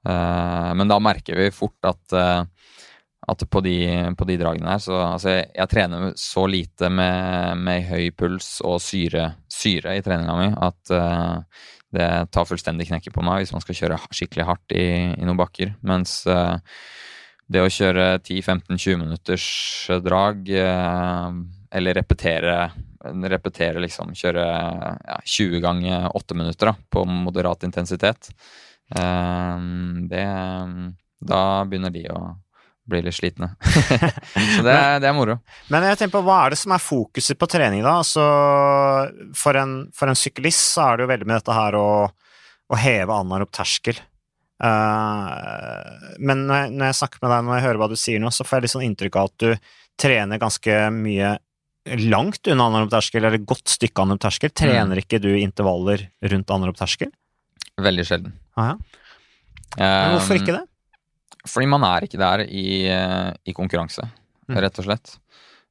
[0.00, 2.14] men da merker vi fort at
[3.28, 3.76] at på de,
[4.16, 8.58] på de dragene her så altså jeg, jeg, trener så lite med, med høy puls
[8.66, 13.54] og syre, syre i treninga mi at uh, det tar fullstendig knekken på meg hvis
[13.54, 14.84] man skal kjøre skikkelig hardt i,
[15.16, 15.74] i noen bakker.
[15.86, 16.58] Mens uh,
[17.50, 19.48] det å kjøre 10-15-20 minutters
[20.04, 21.34] drag, uh,
[21.74, 22.56] eller repetere,
[23.32, 28.32] repetere liksom, kjøre ja, 20 ganger 8 minutter da, på moderat intensitet,
[28.90, 30.22] det
[31.30, 32.20] Da begynner de å
[32.90, 33.52] blir litt slitne.
[34.56, 35.38] så det, det, er moro.
[35.72, 37.96] Men jeg tenker på, hva er det som er fokuset på trening, da?
[38.02, 38.24] Altså,
[39.38, 42.80] for, en, for en syklist så er det jo veldig med dette her å, å
[42.80, 44.00] heve anarob terskel.
[44.60, 48.20] Uh, men når jeg, når jeg, snakker med deg, når jeg hører hva du sier
[48.20, 51.30] nå, så får jeg litt sånn inntrykk av at du trener ganske mye
[52.10, 54.52] langt unna anarob terskel, eller godt stykke anarob terskel.
[54.52, 55.04] Trener mm.
[55.04, 57.12] ikke du intervaller rundt anarob terskel?
[57.80, 58.34] Veldig sjelden.
[58.58, 58.80] Ah, ja.
[59.78, 60.64] Men hvorfor ikke det?
[61.48, 64.04] Fordi man er ikke der i, eh, i konkurranse,
[64.50, 64.58] mm.
[64.60, 65.14] rett og slett.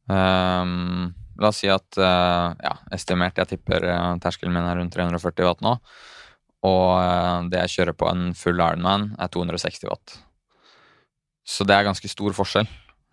[0.09, 4.95] Um, la oss si at uh, ja, estimert jeg tipper uh, terskelen min er rundt
[4.95, 5.75] 340 watt nå.
[6.65, 10.17] Og uh, det jeg kjører på en full Ironman, er 260 watt.
[11.45, 12.69] Så det er ganske stor forskjell.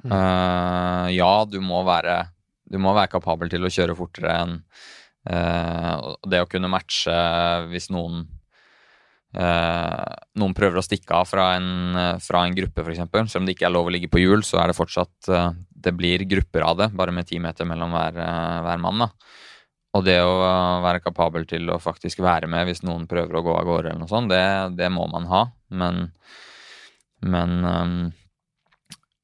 [0.07, 0.13] Mm.
[1.11, 2.29] ja, du må være
[2.69, 4.53] du må være kapabel til å kjøre fortere enn
[5.27, 7.15] det å kunne matche
[7.73, 8.36] hvis noen eh,
[9.35, 13.33] noen prøver å stikke av fra en, eh, fra en gruppe, f.eks.
[13.33, 15.51] Selv om det ikke er lov å ligge på hjul, så er det fortsatt eh,
[15.87, 19.05] Det blir grupper av det, bare med ti meter mellom hver, eh, hver mann.
[19.05, 19.09] da.
[19.97, 20.35] Og det å
[20.85, 24.03] være kapabel til å faktisk være med hvis noen prøver å gå av gårde, eller
[24.03, 25.47] noe sånt, det, det må man ha.
[25.71, 26.11] Men,
[27.25, 27.95] men um,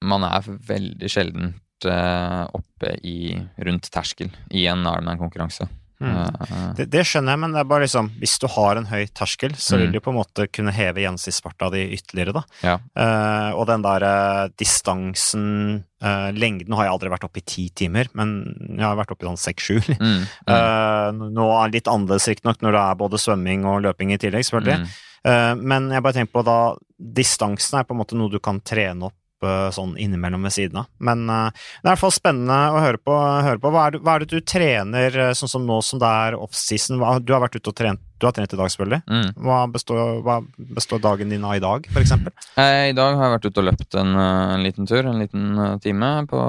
[0.01, 3.35] man er veldig sjeldent uh, oppe i
[3.67, 5.69] rundt terskel i en Ironman-konkurranse.
[6.03, 9.07] Eh, Det, det skjønner jeg, men det er bare liksom Hvis du har en høy
[9.15, 9.93] terskel, så vil Mm.
[9.93, 12.43] du på en måte kunne heve gjennomsnittsfarta di ytterligere, da.
[12.62, 12.75] ja.
[12.97, 17.69] Uh, og den der uh, distansen uh, Lengden har jeg aldri vært oppe i ti
[17.71, 18.35] timer, men
[18.77, 19.81] jeg har vært oppe i sånn seks-sju.
[20.01, 24.12] Mm, mm, nå er det litt annerledes riktignok når det er både svømming og løping
[24.12, 24.81] i tillegg, selvfølgelig.
[24.83, 25.61] mm.
[25.62, 26.57] Men jeg bare tenker på da
[26.99, 29.15] Distansen er på en måte noe du kan trene opp
[29.46, 30.88] eh, sånn innimellom ved siden av.
[31.02, 33.16] Men eh, det er i hvert fall spennende å høre på.
[33.46, 33.72] Høre på.
[33.74, 36.38] Hva, er det, hva er det du trener eh, sånn som nå som det er
[36.38, 37.02] offseason?
[37.22, 39.00] Du har vært ute og trent Du har trent i dag, selvfølgelig.
[39.11, 39.31] Mm.
[39.46, 40.38] Hva består, hva
[40.76, 42.35] består dagen din av i dag, eksempel?
[42.55, 45.59] Eh, I dag har jeg vært ute og løpt en, en liten tur, en liten
[45.83, 46.44] time på,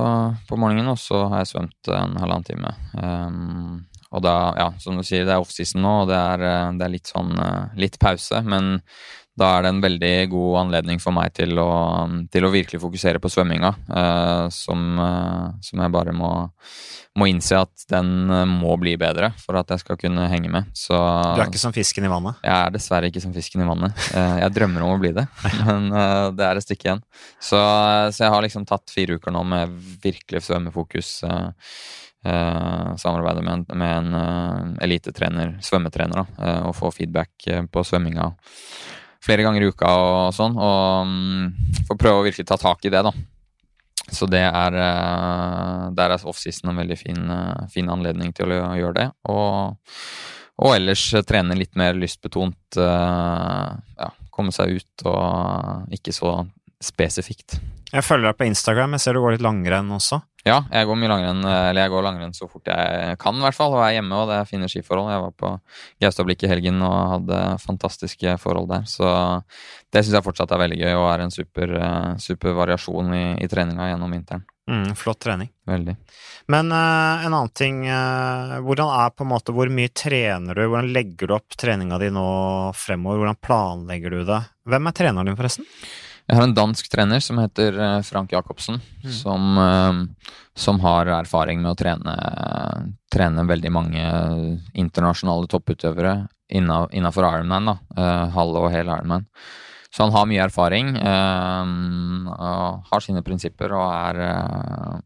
[0.49, 2.75] på morgenen, og så har jeg svømt en halvannen time.
[2.93, 3.81] Um,
[4.13, 6.45] og da, ja, som du sier, det er offseason nå, og det er,
[6.77, 7.33] det er litt sånn
[7.81, 8.75] litt pause, men
[9.39, 11.69] da er det en veldig god anledning for meg til å,
[12.29, 16.29] til å virkelig fokusere på svømminga, eh, som, eh, som jeg bare må,
[17.17, 20.69] må innse at den eh, må bli bedre for at jeg skal kunne henge med.
[20.77, 22.37] Så Du er ikke som fisken i vannet?
[22.45, 24.05] jeg er dessverre ikke som fisken i vannet.
[24.13, 25.25] Eh, Jeg drømmer om å bli det,
[25.65, 27.03] men eh, det er et stykke igjen.
[27.41, 27.57] Så,
[28.13, 29.73] så jeg har liksom tatt fire uker nå med
[30.05, 31.15] virkelig svømmefokus.
[31.25, 31.49] Uh,
[32.25, 37.65] eh, Samarbeide med en, med en eh, elitetrener, svømmetrener, da, eh, og få feedback eh,
[37.65, 38.29] på svømminga
[39.23, 40.57] flere ganger i uka og sånn.
[40.59, 43.13] Og får prøve å virkelig ta tak i det, da.
[44.13, 48.61] Så det er eh, Der er offseason en veldig fin, eh, fin anledning til å
[48.77, 49.09] gjøre det.
[49.31, 49.77] Og
[50.61, 52.77] og ellers trene litt mer lystbetont.
[52.77, 56.35] eh, ja, komme seg ut og ikke så
[56.83, 57.57] spesifikt.
[57.93, 60.23] Jeg følger deg på Instagram, jeg ser du går litt langrenn også.
[60.43, 63.55] Ja, jeg går mye langrenn, eller jeg går langrenn så fort jeg kan, i hvert
[63.55, 63.75] fall.
[63.77, 65.11] Og er hjemme, og det er fine skiforhold.
[65.13, 65.51] Jeg var på
[66.03, 68.83] Gaustablikk i helgen og hadde fantastiske forhold der.
[68.89, 69.07] Så
[69.93, 73.23] det syns jeg fortsatt er veldig gøy, og er en super, eh, super variasjon i,
[73.45, 74.43] i treninga gjennom vinteren.
[74.67, 75.53] Mm, flott trening.
[75.67, 75.95] Veldig.
[76.51, 80.61] Men uh, en annen ting uh, Hvordan er på en måte Hvor mye trener du?
[80.71, 82.23] Hvordan legger du opp treninga di nå
[82.75, 83.19] fremover?
[83.19, 84.39] Hvordan planlegger du det?
[84.71, 85.67] Hvem er treneren din, forresten?
[86.23, 89.11] Jeg har en dansk trener som heter eh, Frank Jacobsen, Mm.
[89.11, 92.13] som, eh, som har erfaring med å trene,
[93.11, 94.03] trene veldig mange
[94.73, 97.77] internasjonale topputøvere innafor Ironman, da.
[97.97, 99.25] eh, halve og hel Ironman.
[99.91, 104.15] Så han har mye erfaring, og har sine prinsipper, og er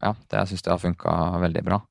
[0.00, 1.82] Ja, det syns jeg har funka veldig bra.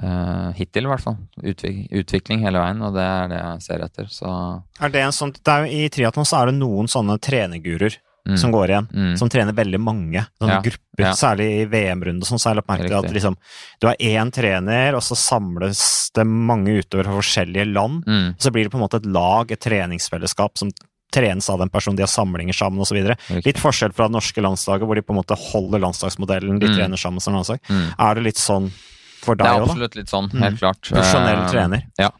[0.00, 1.16] Uh, hittil, i hvert fall.
[1.42, 5.12] Utvik utvikling hele veien, og det er det jeg ser etter, så Er det en
[5.12, 5.34] sånn,
[5.68, 8.88] I triatlon så er det noen sånne trenerguruer mm, som går igjen.
[8.92, 11.12] mm, Som trener veldig mange sånne Ja, grupper, ja.
[11.12, 12.26] særlig i VM-runde.
[12.26, 12.56] Sånn, så jeg
[13.04, 13.36] at liksom,
[13.80, 18.04] du har én trener, og så samles det mange utøvere fra forskjellige land.
[18.06, 20.70] mm, Og så blir det på en måte et lag, et treningsfellesskap, som
[21.12, 22.94] trenes av den personen, de har samlinger sammen osv.
[23.02, 23.44] riktig.
[23.46, 26.76] Litt forskjell fra det norske landslaget, hvor de på en måte holder landslagsmodellen, de Mm.
[26.76, 27.58] trener sammen som landslag.
[27.68, 27.94] Mm.
[27.98, 28.70] Er det litt sånn
[29.20, 29.72] for Det deg er òg, da?
[29.72, 30.42] absolutt litt sånn, Mm.
[30.42, 30.80] helt klart.
[30.88, 31.84] Profesjonell trener.
[31.96, 32.12] trener.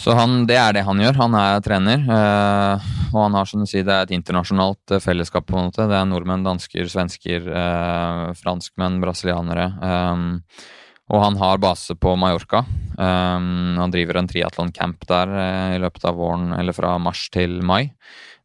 [0.00, 1.16] Så han, det er det han gjør.
[1.18, 1.98] Han er trener.
[2.06, 5.66] eh, og han har, som du sier, det er et internasjonalt eh, fellesskap, på en
[5.70, 5.88] måte.
[5.90, 9.66] Det er nordmenn, dansker, svensker, eh, franskmenn, brasilianere.
[9.82, 10.66] eh,
[11.10, 12.60] og han har base på Mallorca.
[12.96, 13.38] Eh,
[13.82, 17.90] han driver en triatlon-camp der eh, i løpet av våren, eller fra mars til mai.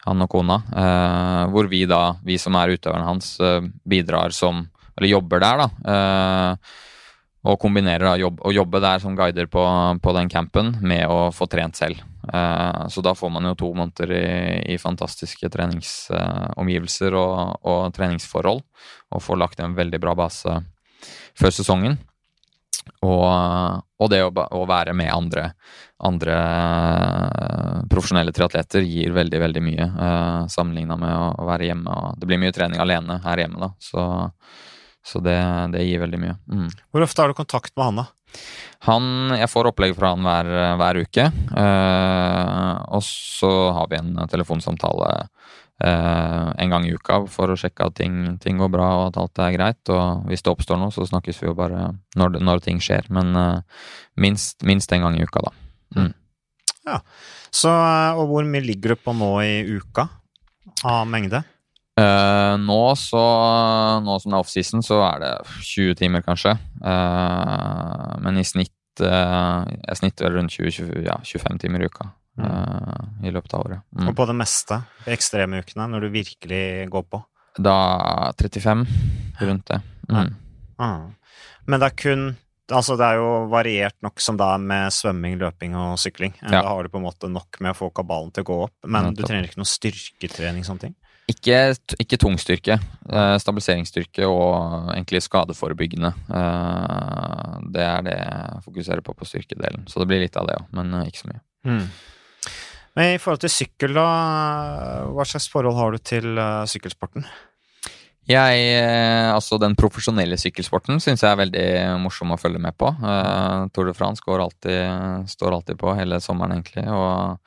[0.08, 0.64] Han og kona.
[0.74, 4.68] eh, hvor vi da, vi som er utøverne hans, eh, bidrar som
[4.98, 6.56] Eller jobber der, da.
[7.46, 9.64] Eh, og kombinerer da jobb, å jobbe der som guider på,
[10.02, 12.02] på den campen med å få trent selv.
[12.34, 18.66] Eh, så da får man jo to måneder i, i fantastiske treningsomgivelser og, og treningsforhold,
[19.14, 20.60] og får lagt en veldig bra base
[21.38, 21.98] før sesongen.
[23.06, 23.26] Og,
[24.02, 25.48] og det å, å være med andre,
[26.06, 31.90] andre eh, profesjonelle triatleter gir veldig, veldig mye, uh, sammenligna med å være hjemme.
[31.96, 33.72] Og det blir mye trening alene her hjemme, da.
[33.82, 34.06] Så,
[35.06, 35.38] så det,
[35.76, 36.36] det gir veldig mye.
[36.50, 36.70] Mm.
[36.92, 38.08] Hvor ofte har du kontakt med han, da?
[38.90, 39.06] Han,
[39.38, 40.50] jeg får opplegg fra han hver,
[40.82, 41.28] hver uke.
[41.62, 45.12] eh, og så har vi en telefonsamtale
[45.84, 49.22] eh, en gang i uka for å sjekke at ting, ting går bra og at
[49.24, 49.94] alt er greit.
[49.94, 51.88] Og hvis det oppstår noe, så snakkes vi jo bare
[52.20, 53.08] når, når ting skjer.
[53.14, 53.88] Men eh,
[54.22, 55.56] minst, minst en gang i uka, da.
[57.56, 60.10] Så, eh, og hvor mye ligger du på nå i uka
[60.84, 61.46] av mengde?
[61.96, 63.24] Eh, nå, så,
[64.04, 66.58] nå som det er offseason, så er det 20 timer, kanskje.
[66.84, 72.10] Uh, men i snitt uh, Jeg snitter rundt 20, ja, 25 timer i uka
[72.42, 73.86] eh, i løpet av året.
[73.96, 74.10] Mm.
[74.10, 77.22] Og på det meste, ekstreme ukene, når du virkelig går på?
[77.64, 77.78] Da
[78.36, 78.84] 35,
[79.40, 79.80] rundt det.
[80.12, 80.34] Mm.
[80.84, 81.06] Ah.
[81.66, 82.34] Men det er kun
[82.66, 86.32] Altså, det er jo variert nok som det er med svømming, løping og sykling.
[86.40, 86.64] Ja.
[86.64, 88.88] Da har du på en måte nok med å få kabalen til å gå opp,
[88.90, 90.96] men du trenger ikke noe styrketrening sånne ting.
[91.26, 92.76] Ikke, ikke tungstyrke.
[93.10, 96.12] Eh, stabiliseringsstyrke og egentlig skadeforebyggende.
[96.30, 99.88] Eh, det er det jeg fokuserer på på styrkedelen.
[99.90, 101.42] Så det blir litt av det òg, men eh, ikke så mye.
[102.96, 104.06] Men i forhold til sykkel, da,
[105.12, 106.38] hva slags forhold har du til
[106.70, 107.26] sykkelsporten?
[108.26, 108.62] Jeg,
[109.30, 111.66] altså Den profesjonelle sykkelsporten syns jeg er veldig
[112.02, 112.90] morsom å følge med på.
[112.90, 116.86] Eh, Tour de France går alltid, står alltid på hele sommeren, egentlig.
[116.86, 117.42] og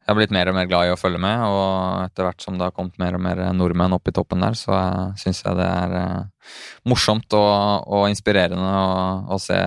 [0.00, 2.56] jeg har blitt mer og mer glad i å følge med, og etter hvert som
[2.58, 4.78] det har kommet mer og mer nordmenn opp i toppen der, så
[5.20, 6.54] syns jeg det er eh,
[6.88, 8.94] morsomt og, og inspirerende å,
[9.36, 9.58] å se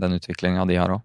[0.00, 1.04] den utviklinga de har òg.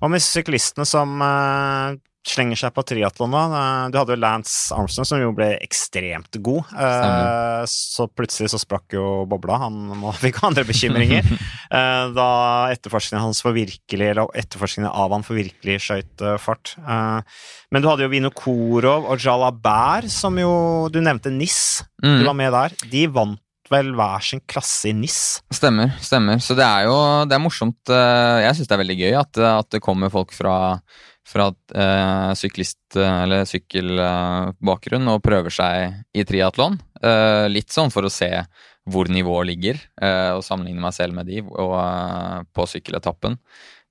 [0.00, 1.96] Hva med syklistene som eh,
[2.26, 3.34] slenger seg på triatlon?
[3.38, 6.64] Eh, Du hadde jo Lance Armstrong, som jo ble ekstremt god.
[6.74, 9.60] Eh, så plutselig så sprakk jo bobla.
[9.62, 11.22] Han fikk andre bekymringer.
[11.70, 12.28] eh, da
[12.74, 16.74] etterforskningen hans for virkelig, eller etterforskningen av han for virkelig skøyt eh, fart.
[16.82, 17.20] Eh,
[17.72, 20.52] men du hadde jo Vino Korov og Jalabær, som jo
[20.92, 21.82] Du nevnte NIS.
[22.02, 22.24] Du Mm.
[22.26, 22.72] var med der.
[22.90, 25.40] De vant vel hver sin klasse i NIS.
[25.50, 26.38] Stemmer, stemmer.
[26.38, 26.94] Så det er jo
[27.26, 27.80] det er morsomt.
[27.90, 30.78] Jeg syns det er veldig gøy at, at det kommer folk fra,
[31.26, 36.78] fra eh, syklist- eller sykkelbakgrunn og prøver seg i triatlon.
[37.02, 38.30] Eh, litt sånn for å se
[38.86, 43.38] hvor nivået ligger, eh, og sammenligne meg selv med de og, eh, på sykkeletappen.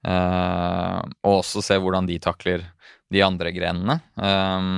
[0.06, 2.64] Eh, og også se hvordan de takler
[3.12, 4.00] de andre grenene.
[4.16, 4.72] Eh,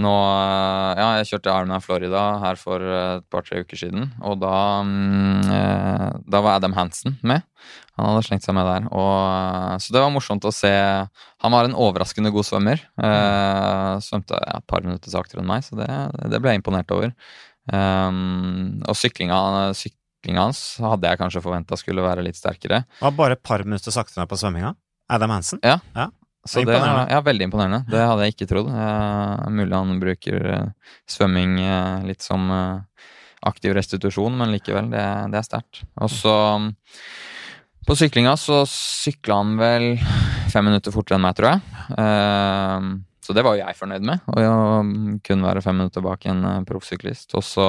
[0.00, 0.12] nå
[0.96, 4.54] Ja, jeg kjørte Ironman Florida her for eh, et par-tre uker siden, og da
[4.88, 7.44] mm, eh, Da var Adam Hansen med.
[8.00, 8.86] Han hadde slengt seg med der.
[8.88, 10.72] Og, eh, så det var morsomt å se.
[11.44, 12.80] Han var en overraskende god svømmer.
[13.04, 15.90] Eh, svømte ja, et par minutter saktere enn meg, så det,
[16.32, 17.12] det ble jeg imponert over.
[17.72, 19.36] Um, og syklinga,
[19.78, 22.82] syklinga hans hadde jeg kanskje forventa skulle være litt sterkere.
[22.96, 24.72] Det var bare et par minutter saktere på svømminga.
[25.12, 25.62] Adam Hansen.
[26.42, 27.84] Så det, er ja, veldig imponerende.
[27.86, 28.70] Det hadde jeg ikke trodd.
[28.74, 32.50] Eh, mulig han bruker eh, svømming eh, litt som
[33.42, 35.82] aktiv restitusjon, men likevel, det, det er sterkt.
[36.02, 36.68] Og så mm,
[37.86, 39.86] på syklinga så sykla han vel
[40.52, 41.62] fem minutter fortere enn meg, tror jeg.
[41.98, 42.90] Eh,
[43.22, 46.40] så det var jo jeg fornøyd med, å kunne kun være fem minutter bak en
[46.48, 47.36] eh, proffsyklist.
[47.38, 47.66] Og så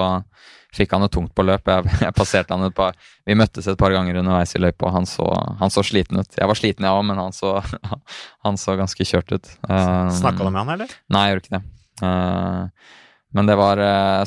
[0.73, 1.69] fikk han det tungt på løp.
[1.69, 2.97] Jeg, jeg passerte han et par
[3.29, 5.27] Vi møttes et par ganger underveis i løypa, og han så,
[5.59, 6.39] han så sliten ut.
[6.39, 7.59] Jeg var sliten, jeg òg, men han så,
[8.47, 9.51] han så ganske kjørt ut.
[9.69, 10.95] Um, Snakka du med han, eller?
[11.13, 11.63] Nei, jeg gjorde ikke det.
[12.01, 13.79] Uh, men det var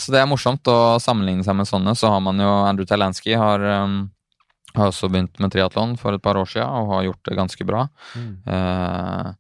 [0.03, 1.93] Så det er morsomt å sammenligne seg med sånne.
[1.95, 6.35] Så har man jo Andrew Talansky har, har også begynt med triatlon for et par
[6.41, 7.85] år siden og har gjort det ganske bra.
[8.51, 9.31] Uh,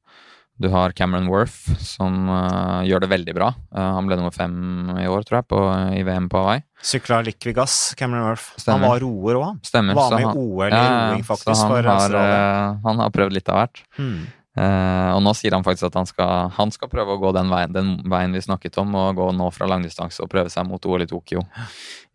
[0.57, 3.51] du har Cameron Worth, som uh, gjør det veldig bra.
[3.75, 4.55] Uh, han ble nummer fem
[5.03, 5.59] i år, tror jeg, på,
[5.99, 6.64] i VM på Hawaii.
[6.81, 8.55] Sykla Liquigas, Cameron Worth.
[8.62, 8.87] Stemmer.
[8.87, 9.61] Han var roer òg, han.
[9.69, 9.99] Stemmer.
[9.99, 12.40] Var med i OL i ja, roing, faktisk, så han for har, Australia.
[12.40, 13.85] uh, han har prøvd litt av hvert.
[14.01, 14.19] Hmm.
[14.57, 17.75] Og nå sier han faktisk at han skal, han skal prøve å gå den veien,
[17.75, 21.05] den veien vi snakket om, og gå nå fra langdistanse og prøve seg mot OL
[21.05, 21.42] i Tokyo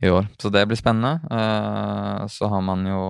[0.01, 0.25] i år.
[0.41, 1.21] Så det blir spennende.
[2.33, 3.03] Så har man jo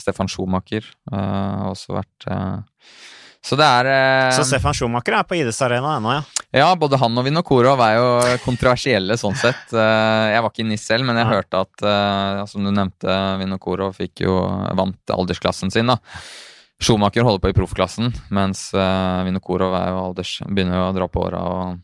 [0.00, 2.30] Stefan Schumacher også vært
[3.42, 6.22] Så det er eh, Så Stefan Schumacher er på Ides Arena ennå, ja.
[6.54, 8.08] Ja, både han og Vinokurov er jo
[8.44, 9.72] kontroversielle sånn sett.
[9.74, 11.32] Eh, Jeg var ikke i NIS selv, men jeg ja.
[11.34, 14.36] hørte at, eh, som du nevnte, Vinokurov fikk jo
[14.78, 15.98] vant aldersklassen sin, da.
[16.82, 21.22] Schumacher holder på i proffklassen, mens Vinokurov er jo alders, begynner jo å dra på
[21.28, 21.42] åra.
[21.46, 21.80] og-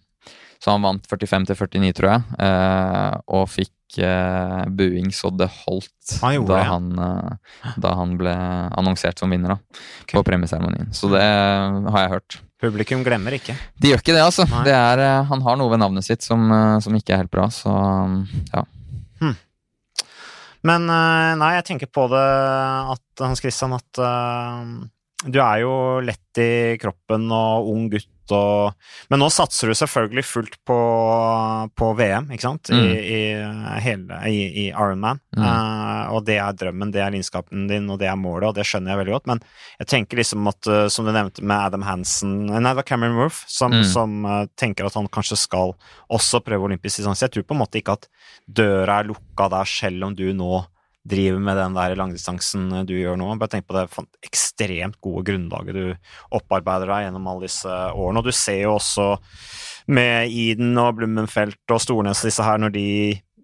[0.58, 5.46] Så han vant 45 til 49, tror jeg, eh, og fikk eh, buing så det
[5.60, 6.72] holdt Han gjorde da, ja.
[6.72, 8.34] han, eh, da han ble
[8.80, 9.58] annonsert som vinner da,
[10.02, 10.16] okay.
[10.18, 10.90] på premieseremonien.
[10.96, 12.40] Så det har jeg hørt.
[12.58, 13.54] Publikum glemmer ikke.
[13.78, 14.48] De gjør ikke det, altså.
[14.66, 17.34] Det er, eh, han har noe ved navnet sitt som, eh, som ikke er helt
[17.34, 17.78] bra, så
[18.50, 18.66] ja.
[20.66, 22.28] Men eh, nei, jeg tenker på det
[22.94, 24.62] at Hans Christian, at uh,
[25.26, 25.72] du er jo
[26.04, 28.74] lett i kroppen og ung gutt og
[29.10, 30.76] Men nå satser du selvfølgelig fullt på,
[31.78, 32.70] på VM, ikke sant?
[32.70, 32.92] I, Mm.
[33.02, 35.20] i, hele, i, i Ironman.
[35.36, 35.42] Mm.
[35.44, 38.66] Uh, og det er drømmen, det er lidenskapen din, og det er målet, og det
[38.68, 39.26] skjønner jeg veldig godt.
[39.32, 39.42] Men
[39.80, 43.16] jeg tenker liksom at, eh, som du nevnte med Adam Hansen Nei, det var Cameron
[43.18, 43.84] Worth, som, Mm.
[43.84, 45.74] som uh, tenker at han kanskje skal
[46.10, 47.24] også prøve olympisk distanse.
[47.26, 48.08] Jeg tror på en måte ikke at
[48.48, 50.64] døra er lukka der, selv om du nå
[51.08, 53.30] driver med den der langdistansen eh, du gjør nå.
[53.40, 53.86] Bare tenk på det
[54.26, 55.84] ekstremt gode grunnlaget du
[56.38, 58.22] opparbeider deg gjennom alle disse årene.
[58.22, 59.10] Og du ser jo også
[59.94, 62.88] med Iden og Blummenfelt og Stornes disse her, når de,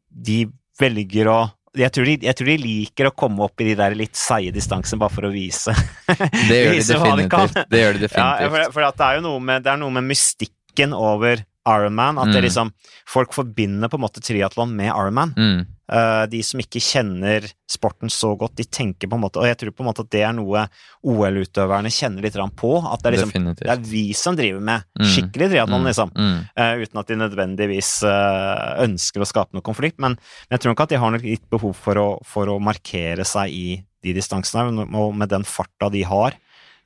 [0.09, 0.41] de
[0.81, 1.39] velger å
[1.75, 4.53] jeg tror, de, jeg tror de liker å komme opp i de der litt seige
[4.55, 5.73] distansene bare for å vise
[6.07, 7.59] Det gjør de definitivt.
[7.67, 8.53] Det gjør de Ja, definitivt.
[8.53, 12.19] for, for at det er jo noe med, det er noe med mystikken over Ironman.
[12.19, 12.45] At det Mm.
[12.49, 12.73] liksom
[13.07, 15.35] Folk forbinder på en måte triatlon med Ironman.
[15.37, 15.67] Mm.
[15.93, 19.59] Uh, de som ikke kjenner sporten så godt, de tenker på en måte Og jeg
[19.61, 20.63] tror på en måte at det er noe
[21.05, 22.71] OL-utøverne kjenner litt på.
[22.89, 23.55] At det er liksom.
[23.61, 25.05] Det er vi som driver med Mm.
[25.07, 25.87] skikkelig triatlon, Mm.
[25.87, 26.11] liksom.
[26.57, 29.99] Eh, uten at de nødvendigvis uh, ønsker å skape noe konflikt.
[29.99, 32.59] Men, men jeg tror nok at de har nok litt behov for å, for å
[32.61, 36.33] markere seg i de distansene, og med den farta de har,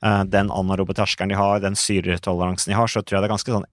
[0.01, 3.51] den anarobe terskelen de har, den syretoleransen de har, så tror jeg det er ganske
[3.51, 3.65] sånn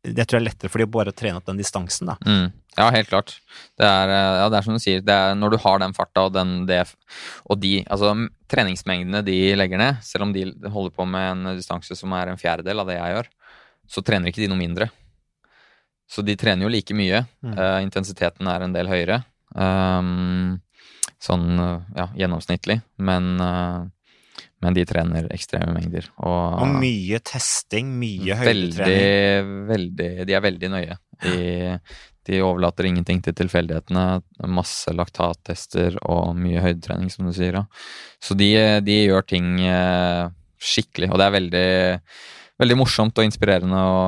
[0.00, 2.16] Jeg tror det er lettere for de å bare trene opp den distansen, da.
[2.24, 2.52] Mm.
[2.78, 3.34] Ja, helt klart.
[3.76, 5.92] Det er, eh, ja, det er som du sier, det er når du har den
[5.96, 6.80] farta og den det,
[7.44, 8.14] og de altså
[8.48, 12.40] treningsmengdene de legger ned, selv om de holder på med en distanse som er en
[12.40, 13.30] fjerdedel av det jeg gjør,
[13.90, 14.88] så trener ikke de noe mindre.
[16.10, 17.20] Så de trener jo like mye.
[17.44, 17.52] Mm.
[17.54, 19.20] Uh, intensiteten er en del høyere.
[19.54, 20.58] Um,
[21.20, 21.46] sånn
[21.94, 22.80] ja, gjennomsnittlig.
[23.04, 23.80] Men, eh,
[24.60, 26.06] men de trener ekstreme mengder.
[26.20, 29.54] Og, Og mye testing, mye høydetrening.
[29.70, 30.96] veldig De er veldig nøye.
[31.24, 31.36] De,
[32.28, 34.04] de overlater ingenting til tilfeldighetene.
[34.52, 37.62] Masse laktattester og mye høydetrening, som du sier.
[37.62, 37.64] Ja.
[38.20, 38.50] Så de,
[38.84, 40.28] de gjør ting eh,
[40.60, 41.66] skikkelig, og det er veldig
[42.60, 44.00] Veldig morsomt og inspirerende å,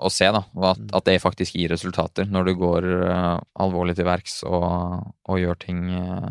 [0.00, 0.40] å se da,
[0.70, 5.36] at, at det faktisk gir resultater når du går eh, alvorlig til verks og, og
[5.36, 6.30] gjør ting eh,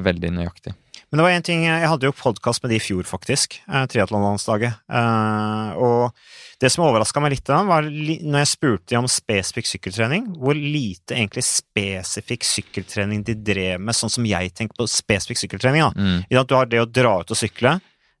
[0.00, 0.72] veldig nøyaktig.
[1.12, 3.82] Men det var en ting, jeg hadde jo podkast med de i fjor, faktisk, eh,
[3.92, 4.78] triatlonlandsdaget.
[4.88, 6.14] Eh, og
[6.56, 10.56] det som overraska meg litt, da, var når jeg spurte de om spesifikk sykkeltrening, hvor
[10.56, 15.84] lite egentlig spesifikk sykkeltrening de drev med, sånn som jeg tenker på spesifikk sykkeltrening.
[15.84, 15.92] da.
[15.92, 17.76] Mm, I at Du har det å dra ut og sykle,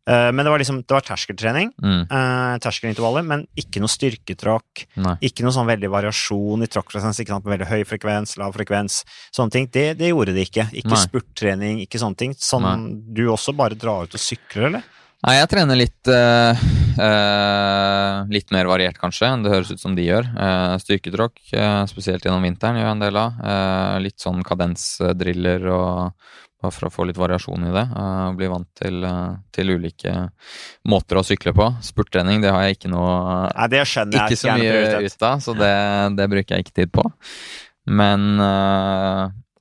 [0.08, 4.86] eh, men det var liksom, det var terskeltrening, mm, Uh, terskelintervaller, men ikke noe styrketråkk.
[5.24, 9.02] Ikke noe sånn veldig variasjon i tråkkfrekvens, ikke sant, med veldig høy frekvens, lav frekvens,
[9.34, 9.68] sånne ting.
[9.72, 10.66] Det, det gjorde de ikke.
[10.72, 11.04] Ikke Nei.
[11.06, 12.34] spurttrening, ikke sånne ting.
[12.36, 12.68] Sånn
[13.14, 14.90] du også bare drar ut og sykler, eller?
[15.22, 16.58] Nei, jeg trener litt uh,
[16.98, 20.26] uh, Litt mer variert, kanskje, enn det høres ut som de gjør.
[20.34, 21.38] Uh, styrketråkk,
[21.90, 23.42] spesielt gjennom vinteren, gjør jeg en del av.
[24.02, 27.82] Litt sånn kadensdriller og bare for å få litt variasjon i det.
[27.82, 29.02] eh, bli vant til,
[29.50, 30.12] til ulike
[30.86, 31.66] måter å sykle på.
[31.82, 34.36] Spurttrening, det har jeg ikke noe Nei, det skjønner jeg.
[34.36, 35.72] ikke så mye ut av, så det,
[36.20, 37.02] det bruker jeg ikke tid på.
[37.90, 38.38] Men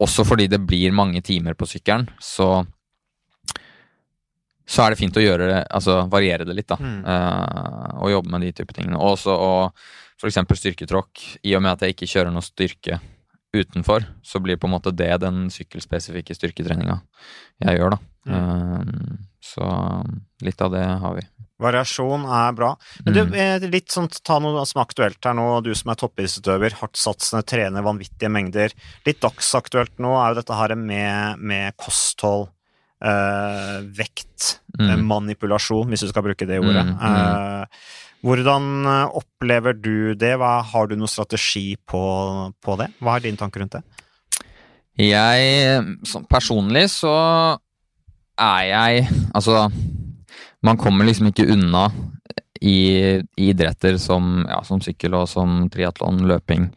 [0.01, 2.59] også fordi det blir mange timer på sykkelen, så
[4.71, 6.77] så er det fint å gjøre det, altså variere det litt, da.
[6.79, 7.01] Mm.
[7.03, 8.99] Uh, og jobbe med de type tingene.
[8.99, 9.81] Og også og
[10.21, 10.37] f.eks.
[10.61, 11.25] styrketråkk.
[11.43, 13.01] I og med at jeg ikke kjører noe styrke
[13.51, 17.01] utenfor, så blir på en måte det den sykkelspesifikke styrketreninga
[17.65, 17.99] jeg gjør, da.
[18.31, 18.37] Mm.
[18.37, 19.67] Uh, så
[20.45, 21.25] litt av det har vi.
[21.61, 22.71] Variasjon er bra.
[23.05, 23.33] Men du, Mm.
[23.37, 25.61] eh, litt sånn, ta noe som er aktuelt her nå.
[25.61, 28.73] Du som er toppidrettsutøver, hardtsatsende, trener vanvittige mengder.
[29.05, 32.49] Litt dagsaktuelt nå er jo dette her med, med kosthold,
[33.01, 35.05] eh, vekt, eh, Mm.
[35.07, 36.85] manipulasjon, hvis du skal bruke det ordet.
[36.85, 37.01] Mm, mm.
[37.01, 37.65] Uh,
[38.21, 40.35] hvordan eh, opplever du det?
[40.37, 42.01] Hva, har du noen strategi på,
[42.61, 42.91] på det?
[43.01, 43.83] Hva er dine tanker rundt det?
[45.01, 47.13] Jeg sånn personlig så
[48.37, 49.71] er jeg Altså,
[50.61, 51.87] man kommer liksom ikke unna
[52.61, 56.67] i, i idretter som, ja, som sykkel og som triatlon, løping,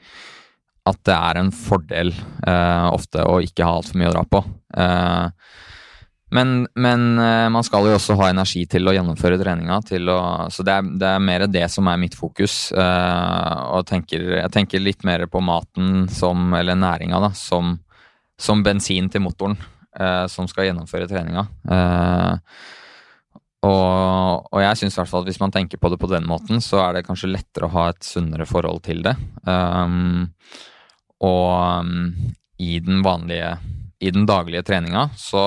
[0.89, 2.13] at det er en fordel
[2.47, 4.41] eh, ofte å ikke ha altfor mye å dra på.
[4.81, 5.27] Eh,
[6.35, 10.19] men, men eh, man skal jo også ha energi til å gjennomføre treninga, til å,
[10.51, 12.73] så det er, det er mer det som er mitt fokus.
[12.75, 17.77] eh, og tenker, jeg tenker litt mer på maten som, eller næringa, da, som,
[18.35, 19.55] som bensin til motoren
[19.95, 21.47] eh, som skal gjennomføre treninga.
[23.65, 26.99] Og, og jeg syns at hvis man tenker på det på den måten, så er
[26.99, 29.15] det kanskje lettere å ha et sunnere forhold til det.
[31.25, 32.11] Og um,
[32.61, 33.55] i den vanlige
[34.05, 35.45] I den daglige treninga så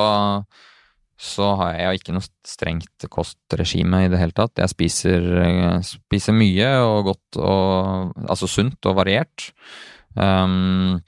[1.17, 4.53] så har jeg ikke noe strengt kostregime i det hele tatt.
[4.61, 9.51] Jeg spiser, eh, spiser mye og godt og Altså sunt og variert.
[10.15, 10.99] Um,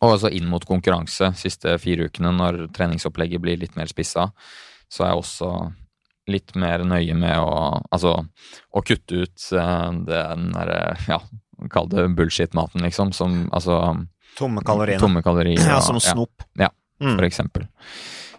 [0.00, 4.30] og også inn mot konkurranse siste fire ukene, når treningsopplegget blir litt mer spissa,
[4.88, 5.50] så er jeg også
[6.32, 8.14] litt mer nøye med å Altså
[8.72, 11.20] å kutte ut eh, den derre Ja,
[11.70, 13.12] kall det bullshit-maten, liksom.
[13.12, 13.78] Som altså
[14.38, 14.98] Tomme kalorier.
[14.98, 15.60] Tomme kalorier.
[15.60, 16.42] Ja, som snop.
[16.58, 16.70] Ja,
[17.00, 17.16] Mm.
[17.18, 17.64] for eksempel.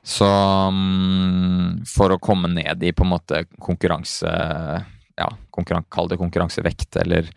[0.05, 0.25] Så
[0.69, 4.29] um, for å komme ned i på en måte konkurranse
[5.15, 7.29] ja, konkurran kall det konkurransevekt, eller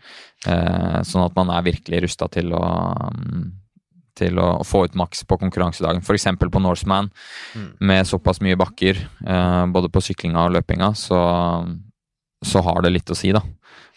[0.45, 2.61] eh, sånn at man er virkelig rusta til å
[3.07, 3.47] um,
[4.19, 6.01] til å få ut maks på konkurransedagen.
[6.03, 6.25] F.eks.
[6.51, 7.07] på Norseman,
[7.55, 7.69] Mm.
[7.79, 11.19] med såpass mye bakker, eh, både på syklinga og løpinga, så,
[12.45, 13.41] så har det litt å si, da.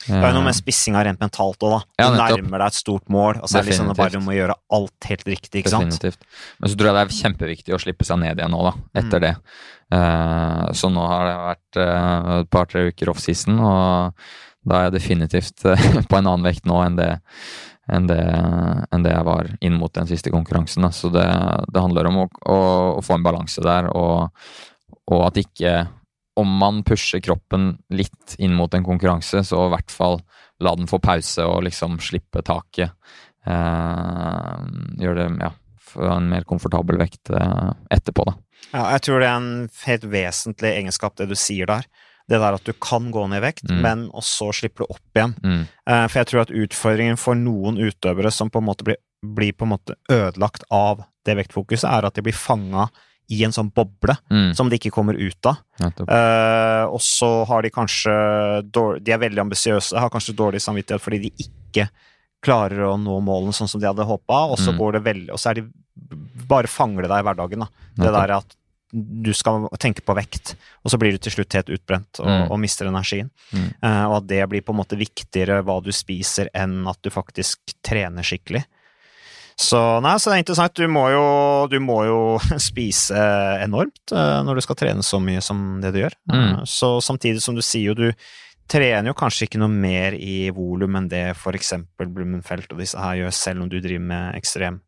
[0.02, 1.80] Det er jo noe med spissinga rent mentalt òg, da.
[1.86, 4.34] Du Ja, nærmer deg et stort mål, og så er det liksom bare om å
[4.34, 5.92] gjøre alt helt riktig, ikke sant?
[5.94, 6.24] Definitivt.
[6.58, 9.22] Men så tror jeg det er kjempeviktig å slippe seg ned igjen nå, da, etter
[9.22, 9.26] Mm.
[9.28, 9.34] det.
[9.92, 14.14] Uh, så nå har det vært uh, et par-tre uker off-season, og
[14.66, 15.62] da er jeg definitivt
[16.10, 17.10] på en annen vekt nå enn det,
[17.92, 18.20] enn det,
[18.90, 20.82] enn det jeg var inn mot den siste konkurransen.
[20.82, 20.90] Da.
[20.90, 21.26] Så det,
[21.70, 22.58] det, handler om å, å,
[22.98, 24.32] å, få en balanse der, og,
[25.12, 25.76] og at ikke
[26.38, 30.20] Om man pusher kroppen litt inn mot en konkurranse, så i hvert fall
[30.62, 32.94] la den få pause og liksom slippe taket.
[33.46, 34.62] Eh,
[35.02, 35.50] gjør det ja,
[35.92, 38.36] for en mer komfortabel vekt eh, etterpå, da.
[38.72, 41.86] Ja, jeg tror det er en helt vesentlig egenskap, det du sier der.
[42.30, 43.80] Det der at du kan gå ned i vekt, mm.
[43.84, 45.34] men også slipper du opp igjen.
[45.42, 45.62] Mm.
[45.90, 49.56] Uh, for jeg tror at utfordringen for noen utøvere som på en måte blir, blir
[49.58, 52.86] på en måte ødelagt av det vektfokuset, er at de blir fanga
[53.32, 54.52] i en sånn boble mm.
[54.58, 55.60] som de ikke kommer ut av.
[55.82, 58.14] Uh, og så har de kanskje
[58.68, 61.88] dårlig, De er veldig ambisiøse, har kanskje dårlig samvittighet fordi de ikke
[62.42, 64.80] klarer å nå målene sånn som de hadde håpa, og så mm.
[64.80, 65.68] går det veldig Og så er de
[66.50, 67.64] bare fangler deg i hverdagen.
[67.64, 67.86] da.
[68.02, 68.58] Det der at
[68.92, 70.52] du skal tenke på vekt,
[70.84, 72.42] og så blir du til slutt helt utbrent og, mm.
[72.52, 73.30] og mister energien.
[73.80, 77.08] Uh, og at det blir på en måte viktigere hva du spiser, enn at du
[77.14, 78.66] faktisk trener skikkelig.
[79.58, 80.76] Så, nei, så det er interessant.
[80.78, 81.24] Du må jo,
[81.72, 82.20] du må jo
[82.70, 83.18] spise
[83.62, 86.16] enormt uh, når du skal trene så mye som det du gjør.
[86.32, 86.38] Mm.
[86.38, 88.08] Uh, så samtidig som du sier jo du
[88.72, 93.00] trener jo kanskje ikke noe mer i volum enn det for eksempel Blummenfelt og disse
[93.00, 94.80] her gjør, selv om du driver med ekstrem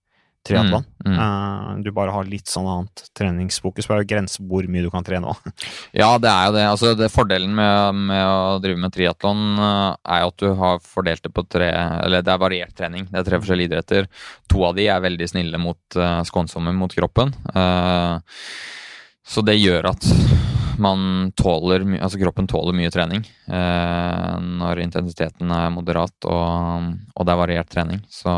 [0.44, 0.84] triatlon.
[1.04, 1.18] Mm, mm.
[1.20, 3.86] uh, du bare har litt sånn annet treningsfokus.
[3.86, 5.48] Det er jo grense hvor mye du kan trene òg.
[6.02, 6.66] ja, det er jo det.
[6.68, 10.84] Altså, det fordelen med, med, å drive med triatlon uh, er jo at du har
[10.84, 13.08] fordelt det på tre Eller det er variert trening.
[13.10, 14.08] Det er tre forskjellige idretter.
[14.52, 17.32] To av de er veldig snille mot uh, skånsomme mot kroppen.
[19.24, 20.06] så det gjør at
[20.82, 27.40] man tåler Altså kroppen tåler mye trening når intensiteten er moderat og, og det er
[27.40, 28.02] variert trening.
[28.10, 28.34] Så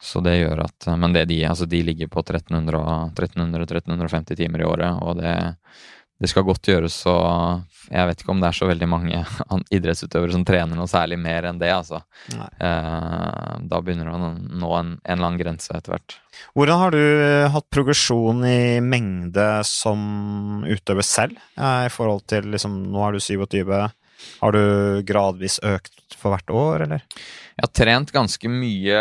[0.00, 4.96] så det gjør at Men det de, altså de ligger på 1300-1350 timer i året,
[5.04, 5.54] og det,
[6.20, 7.12] det, skal godt gjøres, så
[7.90, 9.20] jeg vet ikke om det er så veldig mange
[9.76, 12.00] idrettsutøvere som trener noe særlig mer enn det, altså.
[12.32, 14.32] Eh, da begynner det å
[14.64, 16.16] nå en, en eller annen grense etter hvert.
[16.56, 22.48] Hvordan har du eh, hatt progresjon i mengde som utøver selv, eh, i forhold til
[22.56, 23.92] liksom Nå er du 27.
[24.40, 24.64] Har du
[25.08, 27.00] gradvis økt for hvert år, eller?
[27.56, 29.00] Jeg har trent ganske mye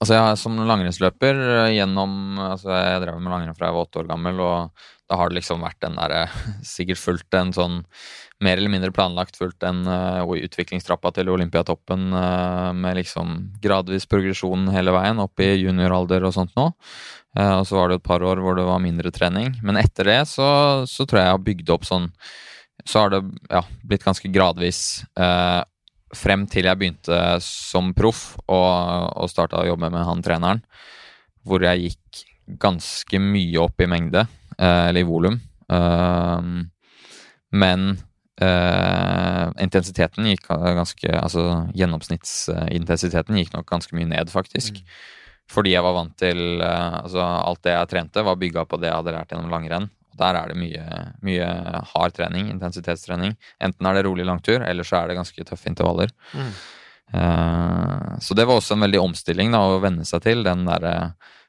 [0.00, 4.02] Altså jeg Som langrennsløper eh, gjennom altså Jeg drev med langrenn fra jeg var åtte
[4.02, 6.24] år gammel, og da har det liksom vært den derre
[6.66, 7.80] Sikkert fulgt en sånn
[8.40, 14.70] mer eller mindre planlagt fulgt en uh, utviklingstrappa til Olympiatoppen uh, med liksom gradvis progresjon
[14.72, 16.70] hele veien opp i junioralder og sånt nå.
[17.36, 19.52] Uh, og så var det et par år hvor det var mindre trening.
[19.60, 20.48] Men etter det så,
[20.88, 22.08] så tror jeg jeg har bygd opp sånn
[22.88, 23.20] Så har det
[23.50, 25.02] ja, blitt ganske gradvis.
[26.16, 28.66] Frem til jeg begynte som proff og,
[29.14, 30.64] og starta å jobbe med han treneren,
[31.46, 32.24] hvor jeg gikk
[32.60, 34.24] ganske mye opp i mengde,
[34.58, 35.38] eh, eller i volum.
[35.70, 36.50] Eh,
[37.62, 37.86] men
[38.42, 41.42] eh, intensiteten gikk ganske Altså
[41.74, 44.82] gjennomsnittsintensiteten gikk nok ganske mye ned, faktisk.
[44.82, 44.92] Mm.
[45.50, 48.90] Fordi jeg var vant til uh, Altså alt det jeg trente, var bygga på det
[48.90, 49.88] jeg hadde lært gjennom langrenn.
[50.20, 50.84] Der er det mye,
[51.26, 51.48] mye,
[51.94, 53.34] hard trening, intensitetstrening.
[53.62, 56.12] Enten er det rolig langtur, eller så er det ganske tøffe intervaller.
[56.36, 56.52] Mm.
[57.10, 60.92] Uh, så det var også en veldig omstilling da, å venne seg til den derre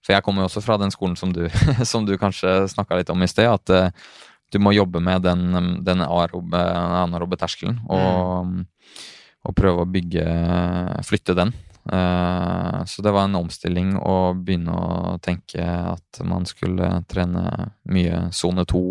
[0.01, 1.43] For jeg kommer jo også fra den skolen som du,
[1.91, 4.15] som du kanskje snakka litt om i sted, at uh,
[4.51, 5.51] du må jobbe med den,
[5.86, 8.63] den anaerobe terskelen og, mm.
[9.47, 10.26] og prøve å bygge
[11.07, 11.53] Flytte den.
[11.86, 18.27] Eh, så det var en omstilling å begynne å tenke at man skulle trene mye
[18.36, 18.84] sone to.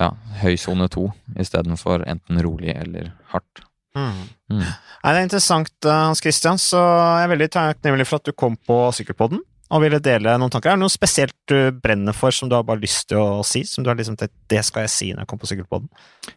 [0.00, 0.12] Ja,
[0.42, 1.08] høy sone to
[1.40, 3.64] istedenfor enten rolig eller hardt.
[3.96, 4.26] Mm.
[4.52, 4.60] Mm.
[4.60, 8.36] Nei, det er interessant, eh, Hans Christian, så jeg er veldig takknemlig for at du
[8.36, 10.70] kom på Sykkelpodden og ville dele noen tanker.
[10.70, 13.64] Er det noe spesielt du brenner for som du har bare lyst til å si?
[13.66, 15.88] Som du har liksom tenkt det skal jeg si når jeg kommer på sykkelpodden?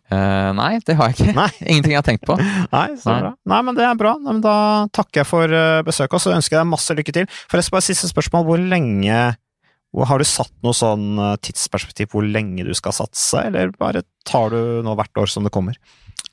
[0.10, 1.36] Uh, nei, det har jeg ikke.
[1.38, 1.50] Nei.
[1.70, 2.40] Ingenting jeg har tenkt på.
[2.76, 3.20] nei, så nei.
[3.22, 3.34] bra.
[3.54, 4.16] Nei, men det er bra.
[4.24, 4.56] Nei, da
[4.98, 7.30] takker jeg for uh, besøket, og så ønsker jeg deg masse lykke til.
[7.52, 8.50] Forresten, bare siste spørsmål.
[8.50, 9.22] Hvor lenge
[10.10, 14.54] Har du satt noe sånn uh, tidsperspektiv hvor lenge du skal satse, eller bare tar
[14.54, 15.78] du nå hvert år som det kommer?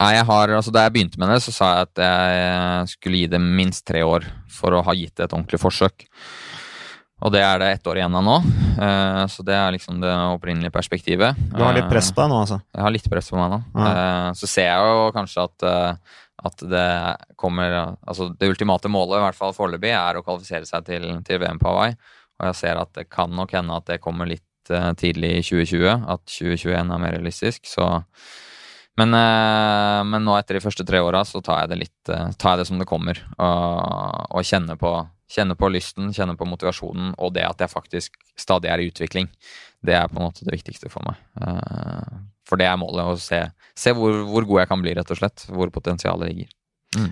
[0.00, 3.20] Nei, jeg har, altså Da jeg begynte med det, så sa jeg at jeg skulle
[3.20, 6.08] gi det minst tre år for å ha gitt det et ordentlig forsøk.
[7.24, 8.36] Og det er det ett år igjen av nå.
[8.76, 11.38] Uh, så det er liksom det opprinnelige perspektivet.
[11.54, 12.60] Du har litt press på deg nå, altså?
[12.76, 13.60] Jeg har litt press på meg nå.
[13.72, 13.88] Ja.
[13.88, 16.18] Uh, så ser jeg jo kanskje at, uh,
[16.50, 16.90] at det
[17.40, 21.40] kommer Altså det ultimate målet, i hvert fall foreløpig, er å kvalifisere seg til, til,
[21.40, 21.96] VM på Hawaii.
[22.36, 24.44] Og jeg ser at det kan nok hende at det kommer litt
[25.00, 26.06] tidlig i 2020.
[26.12, 27.64] At 2021 er mer realistisk.
[27.70, 27.86] Så
[28.96, 32.10] men, men, nå etter de første tre åra så tar jeg det litt
[32.40, 34.92] tar jeg det som det kommer, og, og kjenner på
[35.32, 39.26] Kjenne på lysten, kjenne på motivasjonen og det at jeg faktisk stadig er i utvikling.
[39.82, 41.18] Det er på en måte det viktigste for meg.
[41.40, 43.40] Uh, For det er målet, å se,
[43.74, 45.46] se hvor, hvor god jeg kan bli, rett og slett.
[45.50, 46.52] Hvor potensialet ligger.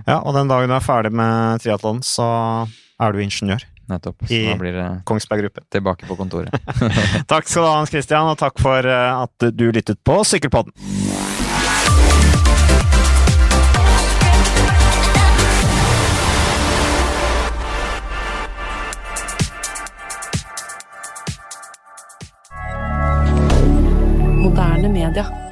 [0.06, 2.26] Ja, og den dagen du er ferdig med triatlon, så
[3.02, 3.66] er du ingeniør.
[3.90, 4.22] Nettopp.
[4.24, 5.64] Så I- da blir det Kongsberg Gruppe.
[5.74, 6.54] tilbake på kontoret.
[7.32, 10.72] Takk skal du ha, Hans Christian, og takk for eh, at du lyttet på Sykkelpodden.
[25.12, 25.43] rien.